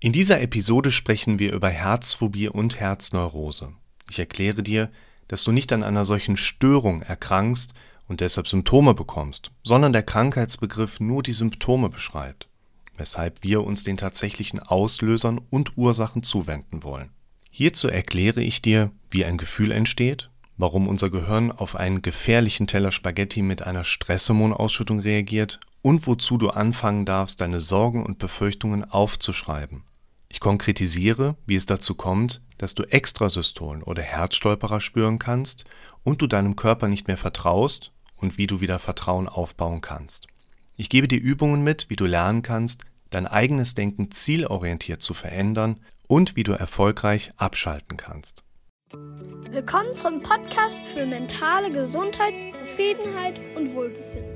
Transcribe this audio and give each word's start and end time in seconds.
In 0.00 0.12
dieser 0.12 0.40
Episode 0.40 0.92
sprechen 0.92 1.40
wir 1.40 1.52
über 1.52 1.70
Herzphobie 1.70 2.48
und 2.48 2.78
Herzneurose. 2.78 3.72
Ich 4.08 4.20
erkläre 4.20 4.62
dir, 4.62 4.92
dass 5.26 5.42
du 5.42 5.50
nicht 5.50 5.72
an 5.72 5.82
einer 5.82 6.04
solchen 6.04 6.36
Störung 6.36 7.02
erkrankst 7.02 7.74
und 8.06 8.20
deshalb 8.20 8.46
Symptome 8.46 8.94
bekommst, 8.94 9.50
sondern 9.64 9.92
der 9.92 10.04
Krankheitsbegriff 10.04 11.00
nur 11.00 11.24
die 11.24 11.32
Symptome 11.32 11.88
beschreibt, 11.88 12.46
weshalb 12.96 13.42
wir 13.42 13.64
uns 13.64 13.82
den 13.82 13.96
tatsächlichen 13.96 14.60
Auslösern 14.60 15.40
und 15.50 15.76
Ursachen 15.76 16.22
zuwenden 16.22 16.84
wollen. 16.84 17.10
Hierzu 17.50 17.88
erkläre 17.88 18.40
ich 18.40 18.62
dir, 18.62 18.92
wie 19.10 19.24
ein 19.24 19.36
Gefühl 19.36 19.72
entsteht, 19.72 20.30
warum 20.58 20.86
unser 20.86 21.10
Gehirn 21.10 21.50
auf 21.50 21.74
einen 21.74 22.02
gefährlichen 22.02 22.68
Teller 22.68 22.92
Spaghetti 22.92 23.42
mit 23.42 23.62
einer 23.62 23.82
Stresshormonausschüttung 23.82 25.00
reagiert 25.00 25.58
und 25.82 26.06
wozu 26.06 26.38
du 26.38 26.50
anfangen 26.50 27.04
darfst, 27.04 27.40
deine 27.40 27.60
Sorgen 27.60 28.06
und 28.06 28.20
Befürchtungen 28.20 28.88
aufzuschreiben. 28.88 29.82
Ich 30.30 30.40
konkretisiere, 30.40 31.36
wie 31.46 31.56
es 31.56 31.64
dazu 31.64 31.94
kommt, 31.94 32.42
dass 32.58 32.74
du 32.74 32.82
Extrasystolen 32.82 33.82
oder 33.82 34.02
Herzstolperer 34.02 34.80
spüren 34.80 35.18
kannst 35.18 35.64
und 36.04 36.20
du 36.20 36.26
deinem 36.26 36.54
Körper 36.54 36.88
nicht 36.88 37.08
mehr 37.08 37.16
vertraust 37.16 37.92
und 38.16 38.36
wie 38.36 38.46
du 38.46 38.60
wieder 38.60 38.78
Vertrauen 38.78 39.28
aufbauen 39.28 39.80
kannst. 39.80 40.26
Ich 40.76 40.90
gebe 40.90 41.08
dir 41.08 41.20
Übungen 41.20 41.64
mit, 41.64 41.88
wie 41.88 41.96
du 41.96 42.04
lernen 42.04 42.42
kannst, 42.42 42.82
dein 43.10 43.26
eigenes 43.26 43.74
Denken 43.74 44.10
zielorientiert 44.10 45.00
zu 45.00 45.14
verändern 45.14 45.80
und 46.08 46.36
wie 46.36 46.42
du 46.42 46.52
erfolgreich 46.52 47.32
abschalten 47.36 47.96
kannst. 47.96 48.44
Willkommen 49.50 49.94
zum 49.94 50.22
Podcast 50.22 50.86
für 50.86 51.06
mentale 51.06 51.72
Gesundheit, 51.72 52.34
Zufriedenheit 52.54 53.40
und 53.56 53.74
Wohlbefinden. 53.74 54.27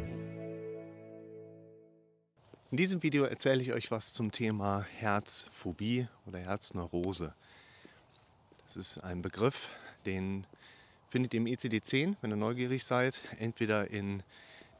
In 2.72 2.78
diesem 2.78 3.02
Video 3.02 3.24
erzähle 3.24 3.60
ich 3.60 3.74
euch 3.74 3.90
was 3.90 4.14
zum 4.14 4.32
Thema 4.32 4.86
Herzphobie 4.96 6.08
oder 6.24 6.38
Herzneurose. 6.38 7.34
Das 8.64 8.78
ist 8.78 9.04
ein 9.04 9.20
Begriff, 9.20 9.68
den 10.06 10.46
findet 11.10 11.34
ihr 11.34 11.40
im 11.40 11.46
ICD-10, 11.46 12.16
wenn 12.22 12.30
ihr 12.30 12.36
neugierig 12.36 12.82
seid, 12.82 13.20
entweder 13.38 13.90
in 13.90 14.22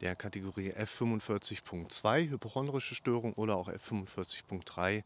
der 0.01 0.17
Kategorie 0.17 0.73
F45.2 0.73 2.31
hypochondrische 2.31 2.95
Störung 2.95 3.35
oder 3.35 3.57
auch 3.57 3.69
F45.3 3.69 5.03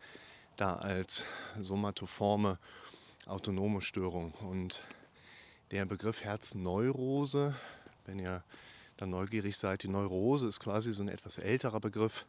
da 0.55 0.77
als 0.77 1.25
somatoforme 1.59 2.57
autonome 3.27 3.81
Störung. 3.81 4.31
Und 4.49 4.85
der 5.73 5.87
Begriff 5.87 6.23
Herzneurose, 6.23 7.57
wenn 8.05 8.21
ihr 8.21 8.45
dann 8.97 9.11
neugierig 9.11 9.57
seid, 9.57 9.83
die 9.83 9.89
Neurose 9.89 10.47
ist 10.47 10.61
quasi 10.61 10.93
so 10.93 11.03
ein 11.03 11.09
etwas 11.09 11.39
älterer 11.39 11.81
Begriff, 11.81 12.27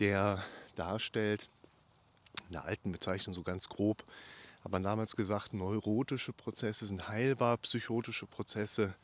der 0.00 0.42
darstellt, 0.74 1.48
in 2.46 2.52
der 2.52 2.64
alten 2.64 2.90
Bezeichnung 2.90 3.34
so 3.34 3.42
ganz 3.42 3.68
grob, 3.68 4.04
hat 4.64 4.72
man 4.72 4.82
damals 4.82 5.16
gesagt, 5.16 5.54
neurotische 5.54 6.32
Prozesse 6.32 6.86
sind 6.86 7.08
heilbar, 7.08 7.56
psychotische 7.58 8.26
Prozesse 8.26 8.94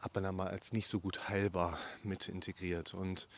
hat 0.00 0.14
man 0.14 0.24
dann 0.24 0.36
mal 0.36 0.48
als 0.48 0.72
nicht 0.72 0.88
so 0.88 1.00
gut 1.00 1.28
heilbar 1.28 1.78
mit 2.02 2.28
integriert. 2.28 2.94
Und 2.94 3.28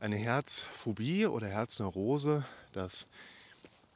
eine 0.00 0.16
Herzphobie 0.16 1.26
oder 1.26 1.46
Herzneurose, 1.48 2.44
das 2.72 3.06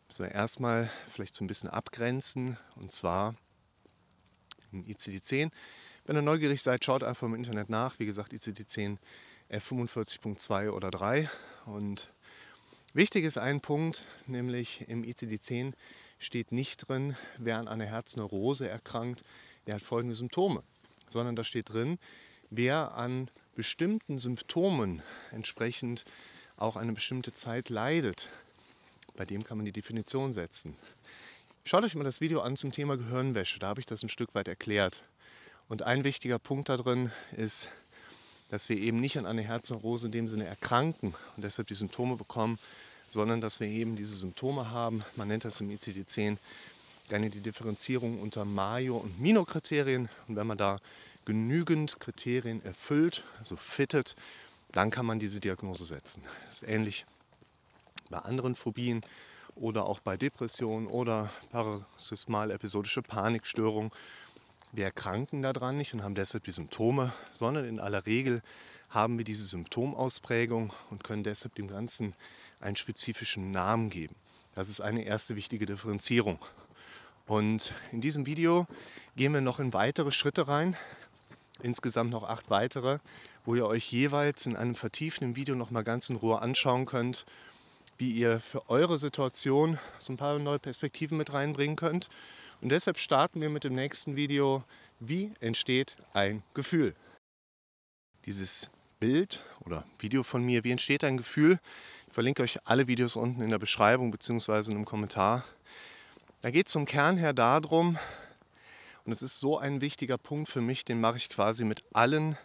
müssen 0.08 0.24
wir 0.24 0.32
erstmal 0.32 0.90
vielleicht 1.08 1.34
so 1.34 1.44
ein 1.44 1.46
bisschen 1.46 1.70
abgrenzen. 1.70 2.58
Und 2.76 2.92
zwar 2.92 3.34
im 4.72 4.84
ICD-10. 4.84 5.50
Wenn 6.04 6.16
ihr 6.16 6.22
neugierig 6.22 6.62
seid, 6.62 6.84
schaut 6.84 7.02
einfach 7.02 7.26
im 7.26 7.34
Internet 7.34 7.70
nach. 7.70 7.98
Wie 7.98 8.06
gesagt, 8.06 8.32
ICD-10 8.32 8.98
F45.2 9.50 10.70
oder 10.70 10.90
3. 10.90 11.30
Und 11.66 12.10
wichtig 12.92 13.24
ist 13.24 13.38
ein 13.38 13.60
Punkt, 13.60 14.04
nämlich 14.26 14.88
im 14.88 15.02
ICD-10 15.02 15.72
steht 16.18 16.52
nicht 16.52 16.88
drin, 16.88 17.16
wer 17.38 17.58
an 17.58 17.68
einer 17.68 17.86
Herzneurose 17.86 18.68
erkrankt, 18.68 19.22
der 19.66 19.74
hat 19.74 19.82
folgende 19.82 20.16
Symptome, 20.16 20.62
sondern 21.08 21.36
da 21.36 21.44
steht 21.44 21.70
drin, 21.70 21.98
wer 22.50 22.94
an 22.94 23.30
bestimmten 23.54 24.18
Symptomen 24.18 25.02
entsprechend 25.30 26.04
auch 26.56 26.76
eine 26.76 26.92
bestimmte 26.92 27.32
Zeit 27.32 27.68
leidet. 27.68 28.30
Bei 29.16 29.24
dem 29.24 29.44
kann 29.44 29.56
man 29.56 29.64
die 29.64 29.72
Definition 29.72 30.32
setzen. 30.32 30.76
Schaut 31.64 31.84
euch 31.84 31.94
mal 31.94 32.04
das 32.04 32.20
Video 32.20 32.40
an 32.40 32.56
zum 32.56 32.72
Thema 32.72 32.96
Gehirnwäsche, 32.96 33.58
da 33.58 33.68
habe 33.68 33.80
ich 33.80 33.86
das 33.86 34.02
ein 34.02 34.08
Stück 34.08 34.34
weit 34.34 34.48
erklärt. 34.48 35.04
Und 35.68 35.82
ein 35.82 36.04
wichtiger 36.04 36.38
Punkt 36.38 36.68
da 36.68 36.76
drin 36.76 37.10
ist, 37.36 37.70
dass 38.50 38.68
wir 38.68 38.76
eben 38.76 39.00
nicht 39.00 39.18
an 39.18 39.26
einer 39.26 39.42
Herzneurose 39.42 40.06
in 40.06 40.12
dem 40.12 40.28
Sinne 40.28 40.46
erkranken 40.46 41.14
und 41.36 41.42
deshalb 41.42 41.68
die 41.68 41.74
Symptome 41.74 42.16
bekommen, 42.16 42.58
sondern 43.10 43.40
dass 43.40 43.60
wir 43.60 43.68
eben 43.68 43.96
diese 43.96 44.16
Symptome 44.16 44.70
haben. 44.70 45.04
Man 45.16 45.28
nennt 45.28 45.44
das 45.44 45.60
im 45.60 45.70
ICD-10 45.70 46.36
gerne 47.08 47.30
die 47.30 47.40
Differenzierung 47.40 48.20
unter 48.20 48.44
Mayo- 48.44 48.98
und 48.98 49.20
Mino-Kriterien. 49.20 50.08
Und 50.28 50.36
wenn 50.36 50.46
man 50.46 50.58
da 50.58 50.78
genügend 51.24 52.00
Kriterien 52.00 52.64
erfüllt, 52.64 53.24
also 53.38 53.56
fittet, 53.56 54.16
dann 54.72 54.90
kann 54.90 55.06
man 55.06 55.18
diese 55.18 55.40
Diagnose 55.40 55.84
setzen. 55.84 56.22
Das 56.46 56.62
ist 56.62 56.68
ähnlich 56.68 57.06
bei 58.10 58.18
anderen 58.18 58.54
Phobien 58.54 59.02
oder 59.54 59.86
auch 59.86 60.00
bei 60.00 60.16
Depressionen 60.16 60.88
oder 60.88 61.30
paroxysmal-episodische 61.50 63.02
Panikstörungen. 63.02 63.92
Wir 64.74 64.86
erkranken 64.86 65.40
daran 65.40 65.76
nicht 65.76 65.94
und 65.94 66.02
haben 66.02 66.16
deshalb 66.16 66.42
die 66.42 66.50
Symptome, 66.50 67.12
sondern 67.30 67.64
in 67.64 67.78
aller 67.78 68.06
Regel 68.06 68.42
haben 68.90 69.18
wir 69.18 69.24
diese 69.24 69.44
Symptomausprägung 69.44 70.72
und 70.90 71.04
können 71.04 71.22
deshalb 71.22 71.54
dem 71.54 71.68
Ganzen 71.68 72.12
einen 72.58 72.74
spezifischen 72.74 73.52
Namen 73.52 73.88
geben. 73.88 74.16
Das 74.56 74.68
ist 74.68 74.80
eine 74.80 75.04
erste 75.04 75.36
wichtige 75.36 75.64
Differenzierung. 75.64 76.40
Und 77.28 77.72
in 77.92 78.00
diesem 78.00 78.26
Video 78.26 78.66
gehen 79.14 79.32
wir 79.32 79.40
noch 79.40 79.60
in 79.60 79.72
weitere 79.72 80.10
Schritte 80.10 80.48
rein, 80.48 80.76
insgesamt 81.62 82.10
noch 82.10 82.24
acht 82.24 82.50
weitere, 82.50 82.98
wo 83.44 83.54
ihr 83.54 83.66
euch 83.66 83.92
jeweils 83.92 84.44
in 84.44 84.56
einem 84.56 84.74
vertieften 84.74 85.36
Video 85.36 85.54
noch 85.54 85.70
mal 85.70 85.84
ganz 85.84 86.10
in 86.10 86.16
Ruhe 86.16 86.42
anschauen 86.42 86.84
könnt, 86.84 87.26
wie 87.96 88.10
ihr 88.10 88.40
für 88.40 88.68
eure 88.68 88.98
Situation 88.98 89.78
so 90.00 90.12
ein 90.12 90.16
paar 90.16 90.36
neue 90.40 90.58
Perspektiven 90.58 91.16
mit 91.16 91.32
reinbringen 91.32 91.76
könnt. 91.76 92.08
Und 92.60 92.70
deshalb 92.70 92.98
starten 92.98 93.40
wir 93.40 93.50
mit 93.50 93.64
dem 93.64 93.74
nächsten 93.74 94.16
Video, 94.16 94.64
wie 95.00 95.32
entsteht 95.40 95.96
ein 96.12 96.42
Gefühl. 96.54 96.94
Dieses 98.24 98.70
Bild 99.00 99.44
oder 99.64 99.84
Video 99.98 100.22
von 100.22 100.44
mir, 100.44 100.64
wie 100.64 100.70
entsteht 100.70 101.04
ein 101.04 101.16
Gefühl, 101.16 101.58
ich 102.06 102.14
verlinke 102.14 102.42
euch 102.42 102.58
alle 102.64 102.86
Videos 102.86 103.16
unten 103.16 103.42
in 103.42 103.50
der 103.50 103.58
Beschreibung 103.58 104.10
bzw. 104.10 104.70
einem 104.70 104.84
Kommentar. 104.84 105.44
Da 106.40 106.50
geht 106.50 106.68
es 106.68 106.72
zum 106.72 106.86
Kern 106.86 107.16
her 107.16 107.32
darum, 107.32 107.98
und 109.04 109.12
es 109.12 109.20
ist 109.20 109.38
so 109.38 109.58
ein 109.58 109.82
wichtiger 109.82 110.16
Punkt 110.16 110.48
für 110.48 110.62
mich, 110.62 110.84
den 110.84 111.00
mache 111.00 111.18
ich 111.18 111.28
quasi 111.28 111.64
mit 111.64 111.84
allen 111.92 112.38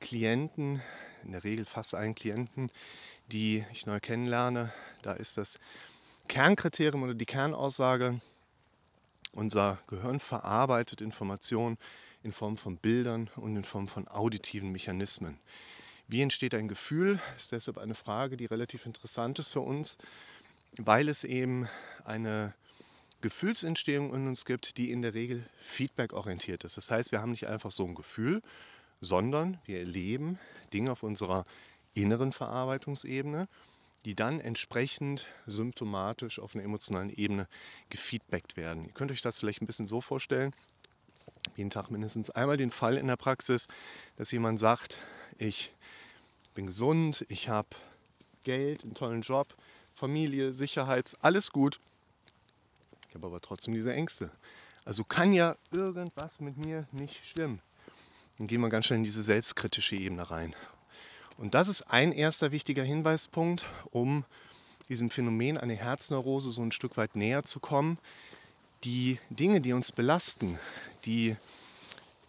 Klienten, 0.00 0.82
in 1.24 1.32
der 1.32 1.44
Regel 1.44 1.64
fast 1.64 1.94
allen 1.94 2.14
Klienten, 2.14 2.70
die 3.30 3.64
ich 3.72 3.86
neu 3.86 4.00
kennenlerne. 4.00 4.72
Da 5.02 5.12
ist 5.12 5.36
das 5.38 5.60
Kernkriterium 6.26 7.02
oder 7.04 7.14
die 7.14 7.26
Kernaussage, 7.26 8.20
unser 9.32 9.78
Gehirn 9.86 10.20
verarbeitet 10.20 11.00
Informationen 11.00 11.78
in 12.22 12.32
Form 12.32 12.56
von 12.56 12.76
Bildern 12.76 13.30
und 13.36 13.56
in 13.56 13.64
Form 13.64 13.88
von 13.88 14.08
auditiven 14.08 14.72
Mechanismen. 14.72 15.38
Wie 16.08 16.22
entsteht 16.22 16.54
ein 16.54 16.68
Gefühl? 16.68 17.20
Ist 17.36 17.52
deshalb 17.52 17.78
eine 17.78 17.94
Frage, 17.94 18.36
die 18.36 18.46
relativ 18.46 18.86
interessant 18.86 19.38
ist 19.38 19.52
für 19.52 19.60
uns, 19.60 19.98
weil 20.76 21.08
es 21.08 21.24
eben 21.24 21.68
eine 22.04 22.54
Gefühlsentstehung 23.20 24.14
in 24.14 24.28
uns 24.28 24.44
gibt, 24.44 24.76
die 24.76 24.90
in 24.90 25.02
der 25.02 25.14
Regel 25.14 25.44
feedback-orientiert 25.58 26.64
ist. 26.64 26.76
Das 26.76 26.90
heißt, 26.90 27.12
wir 27.12 27.20
haben 27.20 27.32
nicht 27.32 27.48
einfach 27.48 27.70
so 27.70 27.84
ein 27.84 27.94
Gefühl, 27.94 28.42
sondern 29.00 29.58
wir 29.64 29.80
erleben 29.80 30.38
Dinge 30.72 30.92
auf 30.92 31.02
unserer 31.02 31.44
inneren 31.94 32.32
Verarbeitungsebene, 32.32 33.48
die 34.04 34.14
dann 34.14 34.40
entsprechend 34.40 35.26
symptomatisch 35.46 36.38
auf 36.38 36.54
einer 36.54 36.64
emotionalen 36.64 37.10
Ebene 37.10 37.48
gefeedbackt 37.90 38.56
werden. 38.56 38.84
Ihr 38.84 38.92
könnt 38.92 39.10
euch 39.10 39.22
das 39.22 39.40
vielleicht 39.40 39.60
ein 39.60 39.66
bisschen 39.66 39.86
so 39.86 40.00
vorstellen, 40.00 40.54
jeden 41.56 41.70
Tag 41.70 41.90
mindestens 41.90 42.30
einmal 42.30 42.56
den 42.56 42.70
Fall 42.70 42.96
in 42.96 43.06
der 43.06 43.16
Praxis, 43.16 43.68
dass 44.16 44.30
jemand 44.30 44.58
sagt, 44.58 44.98
ich 45.38 45.72
bin 46.54 46.66
gesund, 46.66 47.24
ich 47.28 47.48
habe 47.48 47.68
Geld, 48.44 48.84
einen 48.84 48.94
tollen 48.94 49.22
Job, 49.22 49.54
Familie, 49.94 50.52
Sicherheit, 50.52 51.16
alles 51.20 51.50
gut. 51.50 51.80
Ich 53.08 53.14
habe 53.14 53.26
aber 53.26 53.40
trotzdem 53.40 53.74
diese 53.74 53.92
Ängste. 53.92 54.30
Also 54.84 55.04
kann 55.04 55.32
ja 55.32 55.56
irgendwas 55.70 56.40
mit 56.40 56.56
mir 56.56 56.86
nicht 56.92 57.26
stimmen. 57.26 57.60
Dann 58.38 58.46
gehen 58.46 58.60
wir 58.60 58.68
ganz 58.68 58.86
schnell 58.86 58.98
in 58.98 59.04
diese 59.04 59.22
selbstkritische 59.22 59.96
Ebene 59.96 60.30
rein. 60.30 60.54
Und 61.38 61.54
das 61.54 61.68
ist 61.68 61.82
ein 61.82 62.10
erster 62.10 62.50
wichtiger 62.50 62.82
Hinweispunkt, 62.82 63.64
um 63.92 64.24
diesem 64.88 65.08
Phänomen 65.08 65.56
eine 65.56 65.76
Herzneurose 65.76 66.50
so 66.50 66.62
ein 66.62 66.72
Stück 66.72 66.96
weit 66.96 67.14
näher 67.14 67.44
zu 67.44 67.60
kommen. 67.60 67.96
Die 68.82 69.18
Dinge, 69.30 69.60
die 69.60 69.72
uns 69.72 69.92
belasten, 69.92 70.58
die 71.04 71.36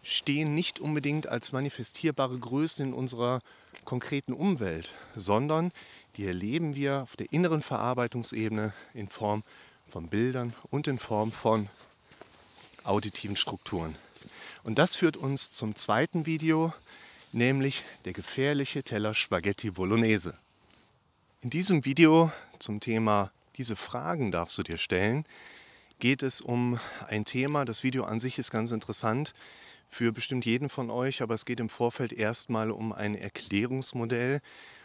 stehen 0.04 0.54
nicht 0.54 0.80
unbedingt 0.80 1.28
als 1.28 1.52
manifestierbare 1.52 2.38
Größen 2.38 2.86
in 2.86 2.94
unserer 2.94 3.42
konkreten 3.84 4.34
Umwelt, 4.34 4.94
sondern 5.16 5.72
die 6.16 6.28
erleben 6.28 6.76
wir 6.76 7.02
auf 7.02 7.16
der 7.16 7.34
inneren 7.34 7.64
Verarbeitungsebene 7.64 8.74
in 8.94 9.10
Form 9.10 9.44
von 9.90 10.08
Bildern 10.08 10.54
und 10.70 10.88
in 10.88 11.00
Form 11.00 11.32
von 11.32 11.68
auditiven 12.84 13.36
Strukturen. 13.36 13.96
Und 14.64 14.78
das 14.78 14.96
führt 14.96 15.18
uns 15.18 15.52
zum 15.52 15.76
zweiten 15.76 16.28
Video, 16.28 16.74
nämlich 17.32 17.84
der 18.06 18.14
gefährliche 18.14 18.84
Teller 18.84 19.14
Spaghetti 19.14 19.72
Bolognese. 19.72 20.34
In 21.42 21.50
diesem 21.50 21.86
Video 21.86 22.32
zum 22.60 22.80
Thema 22.80 23.32
diese 23.56 23.76
Fragen 23.76 24.32
darfst 24.32 24.58
du 24.58 24.64
dir 24.64 24.78
stellen, 24.78 25.26
geht 26.00 26.24
es 26.24 26.42
um 26.42 26.80
ein 27.08 27.26
Thema. 27.26 27.66
Das 27.66 27.84
Video 27.84 28.04
an 28.04 28.20
sich 28.20 28.38
ist 28.40 28.52
ganz 28.52 28.72
interessant 28.72 29.34
für 29.90 30.12
bestimmt 30.12 30.46
jeden 30.46 30.70
von 30.70 30.90
euch, 30.90 31.22
aber 31.22 31.34
es 31.34 31.46
geht 31.46 31.60
im 31.60 31.70
Vorfeld 31.70 32.14
erstmal 32.14 32.72
um 32.72 32.94
ein 32.94 33.16
Erklärungsmodell, 33.16 34.40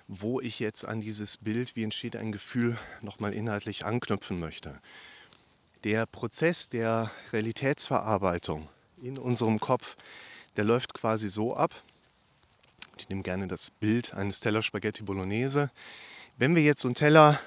wo 0.08 0.40
ich 0.40 0.58
jetzt 0.58 0.84
an 0.84 1.00
dieses 1.00 1.36
Bild, 1.36 1.76
wie 1.76 1.84
entsteht 1.84 2.16
ein 2.16 2.32
Gefühl, 2.32 2.76
nochmal 3.00 3.32
inhaltlich 3.32 3.84
anknüpfen 3.84 4.40
möchte. 4.40 4.80
Der 5.84 6.06
Prozess 6.06 6.68
der 6.68 7.10
Realitätsverarbeitung 7.32 8.68
in 9.02 9.18
unserem 9.18 9.60
Kopf, 9.60 9.96
der 10.56 10.64
läuft 10.64 10.94
quasi 10.94 11.28
so 11.28 11.54
ab. 11.54 11.74
Ich 12.96 13.08
nehme 13.08 13.22
gerne 13.22 13.48
das 13.48 13.70
Bild 13.70 14.14
eines 14.14 14.40
Teller 14.40 14.62
Spaghetti 14.62 15.02
Bolognese. 15.02 15.70
Wenn 16.36 16.54
wir 16.54 16.62
jetzt 16.62 16.80
so 16.80 16.88
einen 16.88 16.94
Teller 16.94 17.40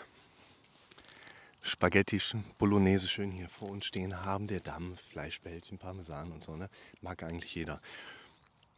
Spaghetti 1.63 2.21
Bolognese 2.57 3.07
schön 3.07 3.31
hier 3.31 3.49
vor 3.49 3.69
uns 3.69 3.85
stehen 3.85 4.25
haben, 4.25 4.47
der 4.47 4.59
Dampf, 4.59 5.01
Fleischbällchen, 5.01 5.77
Parmesan 5.77 6.31
und 6.31 6.43
so, 6.43 6.55
ne? 6.55 6.69
mag 7.01 7.23
eigentlich 7.23 7.53
jeder. 7.55 7.81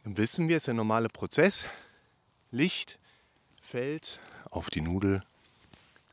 Dann 0.04 0.16
wissen 0.16 0.48
wir, 0.48 0.56
es 0.56 0.62
ist 0.62 0.66
der 0.68 0.74
normale 0.74 1.08
Prozess. 1.08 1.66
Licht 2.50 2.98
fällt 3.62 4.20
auf 4.50 4.70
die 4.70 4.80
Nudel, 4.80 5.22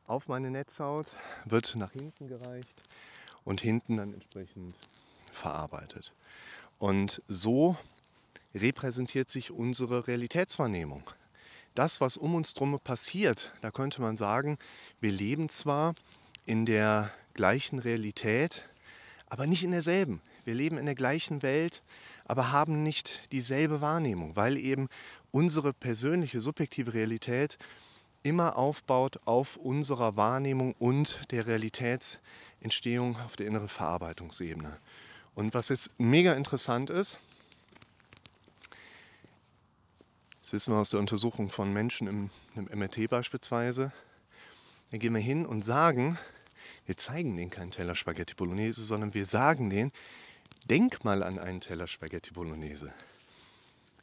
auf 0.07 0.27
meine 0.27 0.51
Netzhaut, 0.51 1.07
wird 1.45 1.75
nach 1.75 1.91
hinten 1.91 2.27
gereicht 2.27 2.83
und 3.43 3.61
hinten 3.61 3.97
dann 3.97 4.13
entsprechend 4.13 4.75
verarbeitet. 5.31 6.13
Und 6.79 7.21
so 7.27 7.77
repräsentiert 8.53 9.29
sich 9.29 9.51
unsere 9.51 10.07
Realitätswahrnehmung. 10.07 11.03
Das, 11.75 12.01
was 12.01 12.17
um 12.17 12.35
uns 12.35 12.53
drum 12.53 12.79
passiert, 12.79 13.53
da 13.61 13.71
könnte 13.71 14.01
man 14.01 14.17
sagen, 14.17 14.57
wir 14.99 15.11
leben 15.11 15.49
zwar 15.49 15.93
in 16.45 16.65
der 16.65 17.11
gleichen 17.33 17.79
Realität, 17.79 18.67
aber 19.27 19.45
nicht 19.45 19.63
in 19.63 19.71
derselben. 19.71 20.21
Wir 20.43 20.55
leben 20.55 20.77
in 20.77 20.85
der 20.85 20.95
gleichen 20.95 21.43
Welt, 21.43 21.83
aber 22.25 22.51
haben 22.51 22.83
nicht 22.83 23.31
dieselbe 23.31 23.81
Wahrnehmung, 23.81 24.35
weil 24.35 24.57
eben 24.57 24.87
unsere 25.31 25.73
persönliche 25.73 26.41
subjektive 26.41 26.93
Realität 26.93 27.57
immer 28.23 28.57
aufbaut 28.57 29.19
auf 29.25 29.57
unserer 29.57 30.15
Wahrnehmung 30.15 30.73
und 30.79 31.21
der 31.31 31.47
Realitätsentstehung 31.47 33.17
auf 33.17 33.35
der 33.35 33.47
inneren 33.47 33.69
Verarbeitungsebene. 33.69 34.77
Und 35.35 35.53
was 35.53 35.69
jetzt 35.69 35.91
mega 35.99 36.33
interessant 36.33 36.89
ist, 36.89 37.19
das 40.47 40.53
wissen 40.53 40.73
wir 40.73 40.79
aus 40.79 40.91
der 40.91 41.01
Untersuchung 41.01 41.49
von 41.49 41.73
Menschen 41.73 42.07
im, 42.07 42.29
im 42.55 42.79
MRT 42.79 43.09
beispielsweise, 43.09 43.91
da 44.91 44.97
gehen 44.97 45.13
wir 45.13 45.19
hin 45.19 45.45
und 45.45 45.65
sagen, 45.65 46.17
wir 46.85 46.95
zeigen 46.95 47.35
denen 47.35 47.49
keinen 47.49 47.71
Teller 47.71 47.95
Spaghetti 47.95 48.33
Bolognese, 48.33 48.81
sondern 48.81 49.13
wir 49.13 49.25
sagen 49.25 49.69
denen, 49.69 49.91
denk 50.69 51.03
mal 51.03 51.21
an 51.21 51.37
einen 51.37 51.59
Teller 51.59 51.85
Spaghetti 51.85 52.31
Bolognese. 52.31 52.93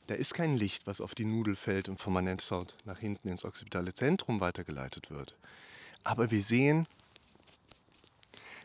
Da 0.06 0.17
ist 0.17 0.35
kein 0.35 0.58
Licht, 0.58 0.87
was 0.87 1.00
auf 1.00 1.14
die 1.14 1.25
Nudel 1.25 1.56
fällt 1.56 1.88
und 1.88 1.99
vom 1.99 2.12
Manenzhaut 2.12 2.76
nach 2.85 2.99
hinten 2.99 3.29
ins 3.29 3.46
occipitale 3.46 3.94
Zentrum 3.94 4.41
weitergeleitet 4.41 5.11
wird. 5.11 5.35
Aber 6.02 6.31
wir 6.31 6.43
sehen, 6.43 6.87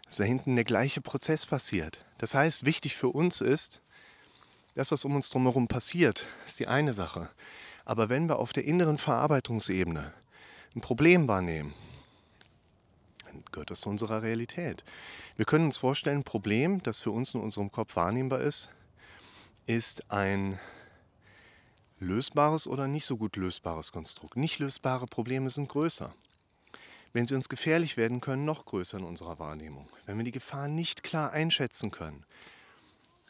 dass 0.03 0.17
da 0.17 0.25
hinten 0.25 0.57
der 0.57 0.65
gleiche 0.65 0.99
Prozess 0.99 1.45
passiert. 1.45 2.03
Das 2.17 2.35
heißt, 2.35 2.65
wichtig 2.65 2.97
für 2.97 3.07
uns 3.07 3.39
ist, 3.39 3.79
das, 4.75 4.91
was 4.91 5.05
um 5.05 5.15
uns 5.15 5.29
drumherum 5.29 5.69
passiert, 5.69 6.25
ist 6.45 6.59
die 6.59 6.67
eine 6.67 6.93
Sache. 6.93 7.29
Aber 7.89 8.07
wenn 8.07 8.30
wir 8.30 8.38
auf 8.38 8.53
der 8.53 8.65
inneren 8.65 9.00
Verarbeitungsebene 9.00 10.13
ein 10.75 10.81
Problem 10.81 11.27
wahrnehmen, 11.27 11.74
gehört 13.51 13.71
das 13.71 13.81
zu 13.81 13.89
unserer 13.89 14.21
Realität. 14.21 14.83
Wir 15.38 15.45
können 15.45 15.65
uns 15.65 15.80
vorstellen, 15.80 16.19
ein 16.19 16.24
Problem, 16.24 16.83
das 16.83 17.01
für 17.01 17.09
uns 17.09 17.33
in 17.33 17.41
unserem 17.41 17.71
Kopf 17.71 17.95
wahrnehmbar 17.95 18.41
ist, 18.41 18.69
ist 19.65 20.12
ein 20.12 20.59
lösbares 22.00 22.68
oder 22.68 22.88
nicht 22.88 23.07
so 23.07 23.18
gut 23.18 23.38
lösbares 23.38 23.91
Konstrukt. 23.91 24.38
Nicht 24.38 24.59
lösbare 24.59 25.07
Probleme 25.07 25.50
sind 25.50 25.68
größer. 25.68 26.13
Wenn 27.12 27.25
sie 27.25 27.33
uns 27.33 27.50
gefährlich 27.50 27.97
werden 27.97 28.21
können, 28.21 28.45
noch 28.45 28.65
größer 28.65 29.00
in 29.00 29.03
unserer 29.03 29.39
Wahrnehmung. 29.39 29.89
Wenn 30.06 30.18
wir 30.18 30.25
die 30.25 30.31
Gefahr 30.31 30.68
nicht 30.68 31.01
klar 31.01 31.31
einschätzen 31.31 31.89
können, 31.89 32.24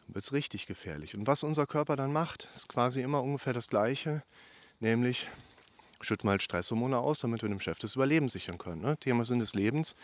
wird 0.06 0.22
es 0.22 0.34
richtig 0.34 0.66
gefährlich. 0.66 1.14
Und 1.14 1.26
was 1.26 1.44
unser 1.44 1.66
Körper 1.66 1.96
dann 1.96 2.12
macht, 2.12 2.50
ist 2.54 2.68
quasi 2.68 3.00
immer 3.00 3.22
ungefähr 3.22 3.54
das 3.54 3.68
Gleiche, 3.68 4.22
nämlich 4.80 5.28
schütten 6.00 6.26
mal 6.26 6.40
Stresshormone 6.40 6.98
aus, 6.98 7.20
damit 7.20 7.42
wir 7.42 7.48
dem 7.48 7.60
Chef 7.60 7.78
das 7.78 7.94
Überleben 7.94 8.28
sichern 8.28 8.58
können. 8.58 8.80
Ne? 8.80 8.96
Thema 8.96 9.24
Sinn 9.24 9.38
des 9.38 9.54
Lebens. 9.54 9.96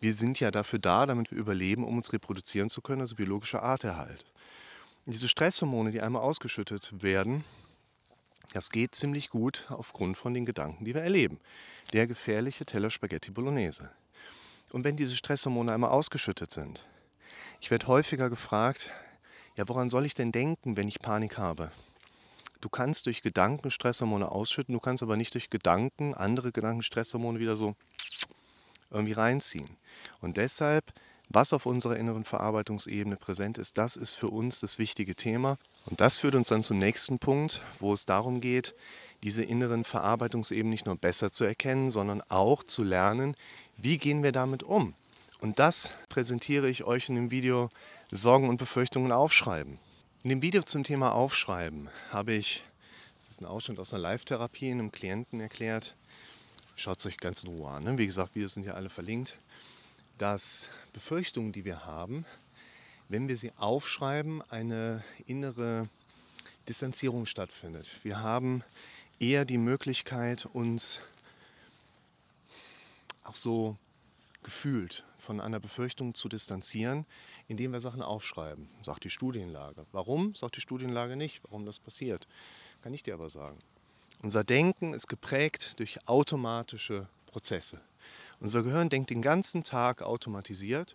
Wir 0.00 0.14
sind 0.14 0.38
ja 0.40 0.50
dafür 0.50 0.78
da, 0.78 1.06
damit 1.06 1.30
wir 1.30 1.38
überleben, 1.38 1.84
um 1.84 1.96
uns 1.96 2.12
reproduzieren 2.12 2.68
zu 2.68 2.82
können, 2.82 3.00
also 3.00 3.16
biologischer 3.16 3.62
Arterhalt. 3.62 4.24
Und 5.06 5.12
diese 5.12 5.28
Stresshormone, 5.28 5.90
die 5.90 6.00
einmal 6.00 6.22
ausgeschüttet 6.22 7.02
werden, 7.02 7.44
das 8.52 8.70
geht 8.70 8.94
ziemlich 8.94 9.30
gut 9.30 9.66
aufgrund 9.70 10.16
von 10.16 10.34
den 10.34 10.46
Gedanken, 10.46 10.84
die 10.84 10.94
wir 10.94 11.02
erleben. 11.02 11.40
Der 11.92 12.06
gefährliche 12.06 12.64
Teller 12.64 12.90
Spaghetti 12.90 13.30
Bolognese. 13.30 13.90
Und 14.70 14.84
wenn 14.84 14.96
diese 14.96 15.16
Stresshormone 15.16 15.72
einmal 15.72 15.90
ausgeschüttet 15.90 16.50
sind, 16.50 16.86
ich 17.60 17.70
werde 17.70 17.86
häufiger 17.86 18.28
gefragt, 18.30 18.92
ja, 19.56 19.66
woran 19.68 19.88
soll 19.88 20.06
ich 20.06 20.14
denn 20.14 20.30
denken, 20.30 20.76
wenn 20.76 20.88
ich 20.88 21.00
Panik 21.00 21.38
habe? 21.38 21.72
Du 22.60 22.68
kannst 22.68 23.06
durch 23.06 23.22
Gedanken 23.22 23.70
Stresshormone 23.70 24.30
ausschütten, 24.30 24.72
du 24.72 24.80
kannst 24.80 25.02
aber 25.02 25.16
nicht 25.16 25.34
durch 25.34 25.48
Gedanken 25.48 26.14
andere 26.14 26.50
Gedanken 26.50 26.82
Stresshormone 26.82 27.38
wieder 27.38 27.56
so 27.56 27.76
irgendwie 28.90 29.12
reinziehen. 29.12 29.68
Und 30.20 30.38
deshalb, 30.38 30.92
was 31.28 31.52
auf 31.52 31.66
unserer 31.66 31.96
inneren 31.96 32.24
Verarbeitungsebene 32.24 33.16
präsent 33.16 33.58
ist, 33.58 33.78
das 33.78 33.96
ist 33.96 34.14
für 34.14 34.28
uns 34.28 34.60
das 34.60 34.78
wichtige 34.78 35.14
Thema. 35.14 35.58
Und 35.86 36.00
das 36.00 36.18
führt 36.18 36.34
uns 36.34 36.48
dann 36.48 36.62
zum 36.62 36.78
nächsten 36.78 37.18
Punkt, 37.18 37.60
wo 37.78 37.92
es 37.92 38.06
darum 38.06 38.40
geht, 38.40 38.74
diese 39.22 39.44
inneren 39.44 39.84
Verarbeitungsebenen 39.84 40.70
nicht 40.70 40.86
nur 40.86 40.96
besser 40.96 41.30
zu 41.30 41.44
erkennen, 41.44 41.90
sondern 41.90 42.22
auch 42.28 42.62
zu 42.62 42.82
lernen, 42.82 43.36
wie 43.76 43.98
gehen 43.98 44.22
wir 44.22 44.32
damit 44.32 44.62
um. 44.62 44.94
Und 45.40 45.58
das 45.58 45.94
präsentiere 46.08 46.68
ich 46.68 46.84
euch 46.84 47.08
in 47.08 47.14
dem 47.14 47.30
Video 47.30 47.70
Sorgen 48.10 48.48
und 48.48 48.56
Befürchtungen 48.56 49.12
aufschreiben. 49.12 49.78
In 50.24 50.30
dem 50.30 50.42
Video 50.42 50.62
zum 50.62 50.82
Thema 50.82 51.12
Aufschreiben 51.12 51.88
habe 52.10 52.32
ich, 52.32 52.64
das 53.18 53.28
ist 53.28 53.40
ein 53.40 53.46
Ausschnitt 53.46 53.78
aus 53.78 53.94
einer 53.94 54.02
Live-Therapie, 54.02 54.68
einem 54.68 54.90
Klienten 54.90 55.38
erklärt, 55.38 55.94
schaut 56.74 56.98
es 56.98 57.06
euch 57.06 57.18
ganz 57.18 57.44
in 57.44 57.50
Ruhe 57.50 57.70
an. 57.70 57.84
Ne? 57.84 57.98
Wie 57.98 58.06
gesagt, 58.06 58.34
Videos 58.34 58.54
sind 58.54 58.66
ja 58.66 58.74
alle 58.74 58.90
verlinkt, 58.90 59.38
dass 60.18 60.70
Befürchtungen, 60.92 61.52
die 61.52 61.64
wir 61.64 61.86
haben, 61.86 62.26
wenn 63.08 63.28
wir 63.28 63.36
sie 63.36 63.52
aufschreiben, 63.58 64.42
eine 64.50 65.04
innere 65.26 65.88
Distanzierung 66.66 67.24
stattfindet. 67.24 67.88
Wir 68.02 68.20
haben 68.20 68.64
eher 69.20 69.44
die 69.44 69.56
Möglichkeit, 69.56 70.46
uns 70.46 71.00
auch 73.22 73.36
so 73.36 73.76
gefühlt 74.42 75.04
von 75.28 75.42
einer 75.42 75.60
Befürchtung 75.60 76.14
zu 76.14 76.26
distanzieren, 76.30 77.04
indem 77.48 77.72
wir 77.72 77.82
Sachen 77.82 78.00
aufschreiben, 78.00 78.66
sagt 78.80 79.04
die 79.04 79.10
Studienlage. 79.10 79.84
Warum, 79.92 80.34
sagt 80.34 80.56
die 80.56 80.62
Studienlage 80.62 81.16
nicht, 81.16 81.42
warum 81.44 81.66
das 81.66 81.78
passiert. 81.78 82.26
Kann 82.80 82.94
ich 82.94 83.02
dir 83.02 83.12
aber 83.12 83.28
sagen. 83.28 83.58
Unser 84.22 84.42
Denken 84.42 84.94
ist 84.94 85.06
geprägt 85.06 85.78
durch 85.80 86.08
automatische 86.08 87.08
Prozesse. 87.26 87.78
Unser 88.40 88.62
Gehirn 88.62 88.88
denkt 88.88 89.10
den 89.10 89.20
ganzen 89.20 89.64
Tag 89.64 90.00
automatisiert 90.00 90.94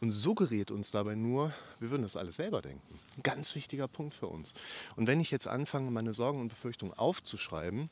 und 0.00 0.12
suggeriert 0.12 0.70
uns 0.70 0.92
dabei 0.92 1.16
nur, 1.16 1.52
wir 1.80 1.90
würden 1.90 2.02
das 2.02 2.16
alles 2.16 2.36
selber 2.36 2.62
denken. 2.62 3.00
Ein 3.16 3.24
ganz 3.24 3.56
wichtiger 3.56 3.88
Punkt 3.88 4.14
für 4.14 4.28
uns. 4.28 4.54
Und 4.94 5.08
wenn 5.08 5.18
ich 5.18 5.32
jetzt 5.32 5.48
anfange, 5.48 5.90
meine 5.90 6.12
Sorgen 6.12 6.40
und 6.40 6.50
Befürchtungen 6.50 6.94
aufzuschreiben, 6.94 7.90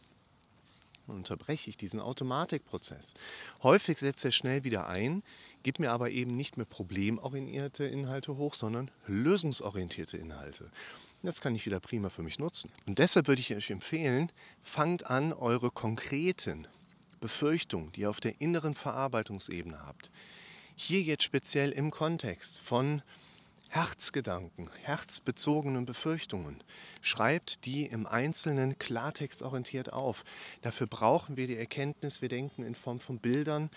dann 1.06 1.16
unterbreche 1.16 1.70
ich 1.70 1.76
diesen 1.76 2.00
Automatikprozess. 2.00 3.14
Häufig 3.62 3.98
setzt 3.98 4.24
er 4.24 4.32
schnell 4.32 4.64
wieder 4.64 4.88
ein, 4.88 5.22
gibt 5.62 5.78
mir 5.78 5.90
aber 5.90 6.10
eben 6.10 6.36
nicht 6.36 6.56
mehr 6.56 6.66
problemorientierte 6.66 7.84
Inhalte 7.84 8.36
hoch, 8.36 8.54
sondern 8.54 8.90
lösungsorientierte 9.06 10.16
Inhalte. 10.16 10.70
Das 11.22 11.40
kann 11.40 11.54
ich 11.54 11.64
wieder 11.64 11.80
prima 11.80 12.10
für 12.10 12.22
mich 12.22 12.38
nutzen. 12.38 12.70
Und 12.86 12.98
deshalb 12.98 13.28
würde 13.28 13.40
ich 13.40 13.54
euch 13.54 13.70
empfehlen, 13.70 14.30
fangt 14.62 15.06
an, 15.06 15.32
eure 15.32 15.70
konkreten 15.70 16.66
Befürchtungen, 17.20 17.90
die 17.92 18.02
ihr 18.02 18.10
auf 18.10 18.20
der 18.20 18.42
inneren 18.42 18.74
Verarbeitungsebene 18.74 19.86
habt, 19.86 20.10
hier 20.76 21.00
jetzt 21.00 21.22
speziell 21.22 21.70
im 21.70 21.90
Kontext 21.90 22.60
von 22.60 23.00
Herzgedanken, 23.74 24.70
herzbezogenen 24.84 25.84
Befürchtungen. 25.84 26.62
Schreibt 27.02 27.64
die 27.64 27.86
im 27.86 28.06
Einzelnen 28.06 28.78
klartextorientiert 28.78 29.92
auf. 29.92 30.24
Dafür 30.62 30.86
brauchen 30.86 31.36
wir 31.36 31.48
die 31.48 31.56
Erkenntnis, 31.56 32.22
wir 32.22 32.28
denken 32.28 32.62
in 32.62 32.76
Form 32.76 33.00
von 33.00 33.18
Bildern 33.18 33.70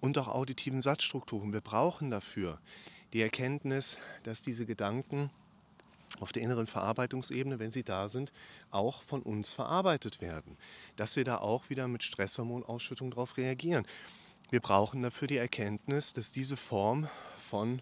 und 0.00 0.18
auch 0.18 0.26
auditiven 0.26 0.82
Satzstrukturen. 0.82 1.52
Wir 1.52 1.60
brauchen 1.60 2.10
dafür 2.10 2.58
die 3.12 3.22
Erkenntnis, 3.22 3.98
dass 4.24 4.42
diese 4.42 4.66
Gedanken 4.66 5.30
auf 6.18 6.32
der 6.32 6.42
inneren 6.42 6.66
Verarbeitungsebene, 6.66 7.60
wenn 7.60 7.70
sie 7.70 7.84
da 7.84 8.08
sind, 8.08 8.32
auch 8.72 9.04
von 9.04 9.22
uns 9.22 9.52
verarbeitet 9.52 10.20
werden. 10.20 10.56
Dass 10.96 11.14
wir 11.14 11.22
da 11.22 11.38
auch 11.38 11.70
wieder 11.70 11.86
mit 11.86 12.02
Stresshormonausschüttung 12.02 13.12
darauf 13.12 13.36
reagieren. 13.36 13.86
Wir 14.50 14.58
brauchen 14.58 15.04
dafür 15.04 15.28
die 15.28 15.36
Erkenntnis, 15.36 16.12
dass 16.12 16.32
diese 16.32 16.56
Form 16.56 17.08
von 17.36 17.80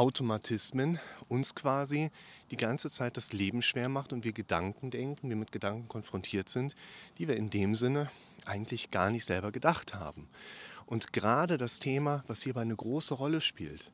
Automatismen 0.00 0.98
uns 1.28 1.54
quasi 1.54 2.10
die 2.50 2.56
ganze 2.56 2.88
Zeit 2.88 3.18
das 3.18 3.34
Leben 3.34 3.60
schwer 3.60 3.90
macht 3.90 4.14
und 4.14 4.24
wir 4.24 4.32
Gedanken 4.32 4.90
denken, 4.90 5.28
wir 5.28 5.36
mit 5.36 5.52
Gedanken 5.52 5.88
konfrontiert 5.88 6.48
sind, 6.48 6.74
die 7.18 7.28
wir 7.28 7.36
in 7.36 7.50
dem 7.50 7.74
Sinne 7.74 8.10
eigentlich 8.46 8.90
gar 8.90 9.10
nicht 9.10 9.26
selber 9.26 9.52
gedacht 9.52 9.92
haben. 9.92 10.26
Und 10.86 11.12
gerade 11.12 11.58
das 11.58 11.80
Thema, 11.80 12.24
was 12.28 12.40
hierbei 12.40 12.62
eine 12.62 12.76
große 12.76 13.12
Rolle 13.12 13.42
spielt, 13.42 13.92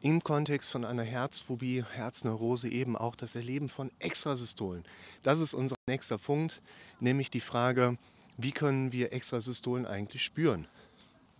im 0.00 0.24
Kontext 0.24 0.72
von 0.72 0.84
einer 0.84 1.04
Herzphobie, 1.04 1.84
Herzneurose 1.92 2.68
eben 2.68 2.96
auch 2.96 3.14
das 3.14 3.36
Erleben 3.36 3.68
von 3.68 3.92
Extrasystolen. 4.00 4.84
Das 5.22 5.40
ist 5.40 5.54
unser 5.54 5.76
nächster 5.86 6.18
Punkt, 6.18 6.60
nämlich 6.98 7.30
die 7.30 7.38
Frage, 7.38 7.96
wie 8.38 8.50
können 8.50 8.90
wir 8.90 9.12
Extrasystolen 9.12 9.86
eigentlich 9.86 10.24
spüren? 10.24 10.66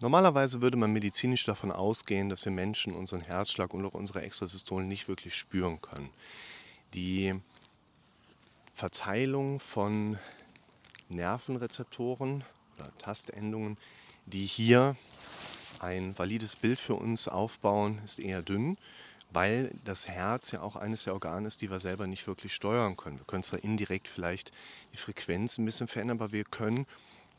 Normalerweise 0.02 0.60
würde 0.60 0.76
man 0.76 0.92
medizinisch 0.92 1.44
davon 1.44 1.70
ausgehen, 1.70 2.28
dass 2.28 2.44
wir 2.44 2.50
Menschen 2.50 2.92
unseren 2.92 3.20
Herzschlag 3.20 3.72
und 3.72 3.86
auch 3.86 3.94
unsere 3.94 4.22
Extrasystolen 4.22 4.88
nicht 4.88 5.06
wirklich 5.06 5.36
spüren 5.36 5.80
können. 5.80 6.10
Die 6.92 7.40
Verteilung 8.74 9.60
von 9.60 10.18
Nervenrezeptoren 11.08 12.42
oder 12.76 12.90
Tastendungen, 12.98 13.78
die 14.26 14.44
hier 14.44 14.96
ein 15.78 16.18
valides 16.18 16.56
Bild 16.56 16.80
für 16.80 16.94
uns 16.94 17.28
aufbauen, 17.28 18.00
ist 18.04 18.18
eher 18.18 18.42
dünn, 18.42 18.78
weil 19.30 19.70
das 19.84 20.08
Herz 20.08 20.50
ja 20.50 20.62
auch 20.62 20.74
eines 20.74 21.04
der 21.04 21.12
Organe 21.12 21.46
ist, 21.46 21.60
die 21.60 21.70
wir 21.70 21.78
selber 21.78 22.08
nicht 22.08 22.26
wirklich 22.26 22.52
steuern 22.52 22.96
können. 22.96 23.18
Wir 23.18 23.24
können 23.24 23.44
zwar 23.44 23.62
indirekt 23.62 24.08
vielleicht 24.08 24.50
die 24.92 24.98
Frequenz 24.98 25.58
ein 25.58 25.64
bisschen 25.64 25.86
verändern, 25.86 26.18
aber 26.18 26.32
wir 26.32 26.42
können 26.42 26.88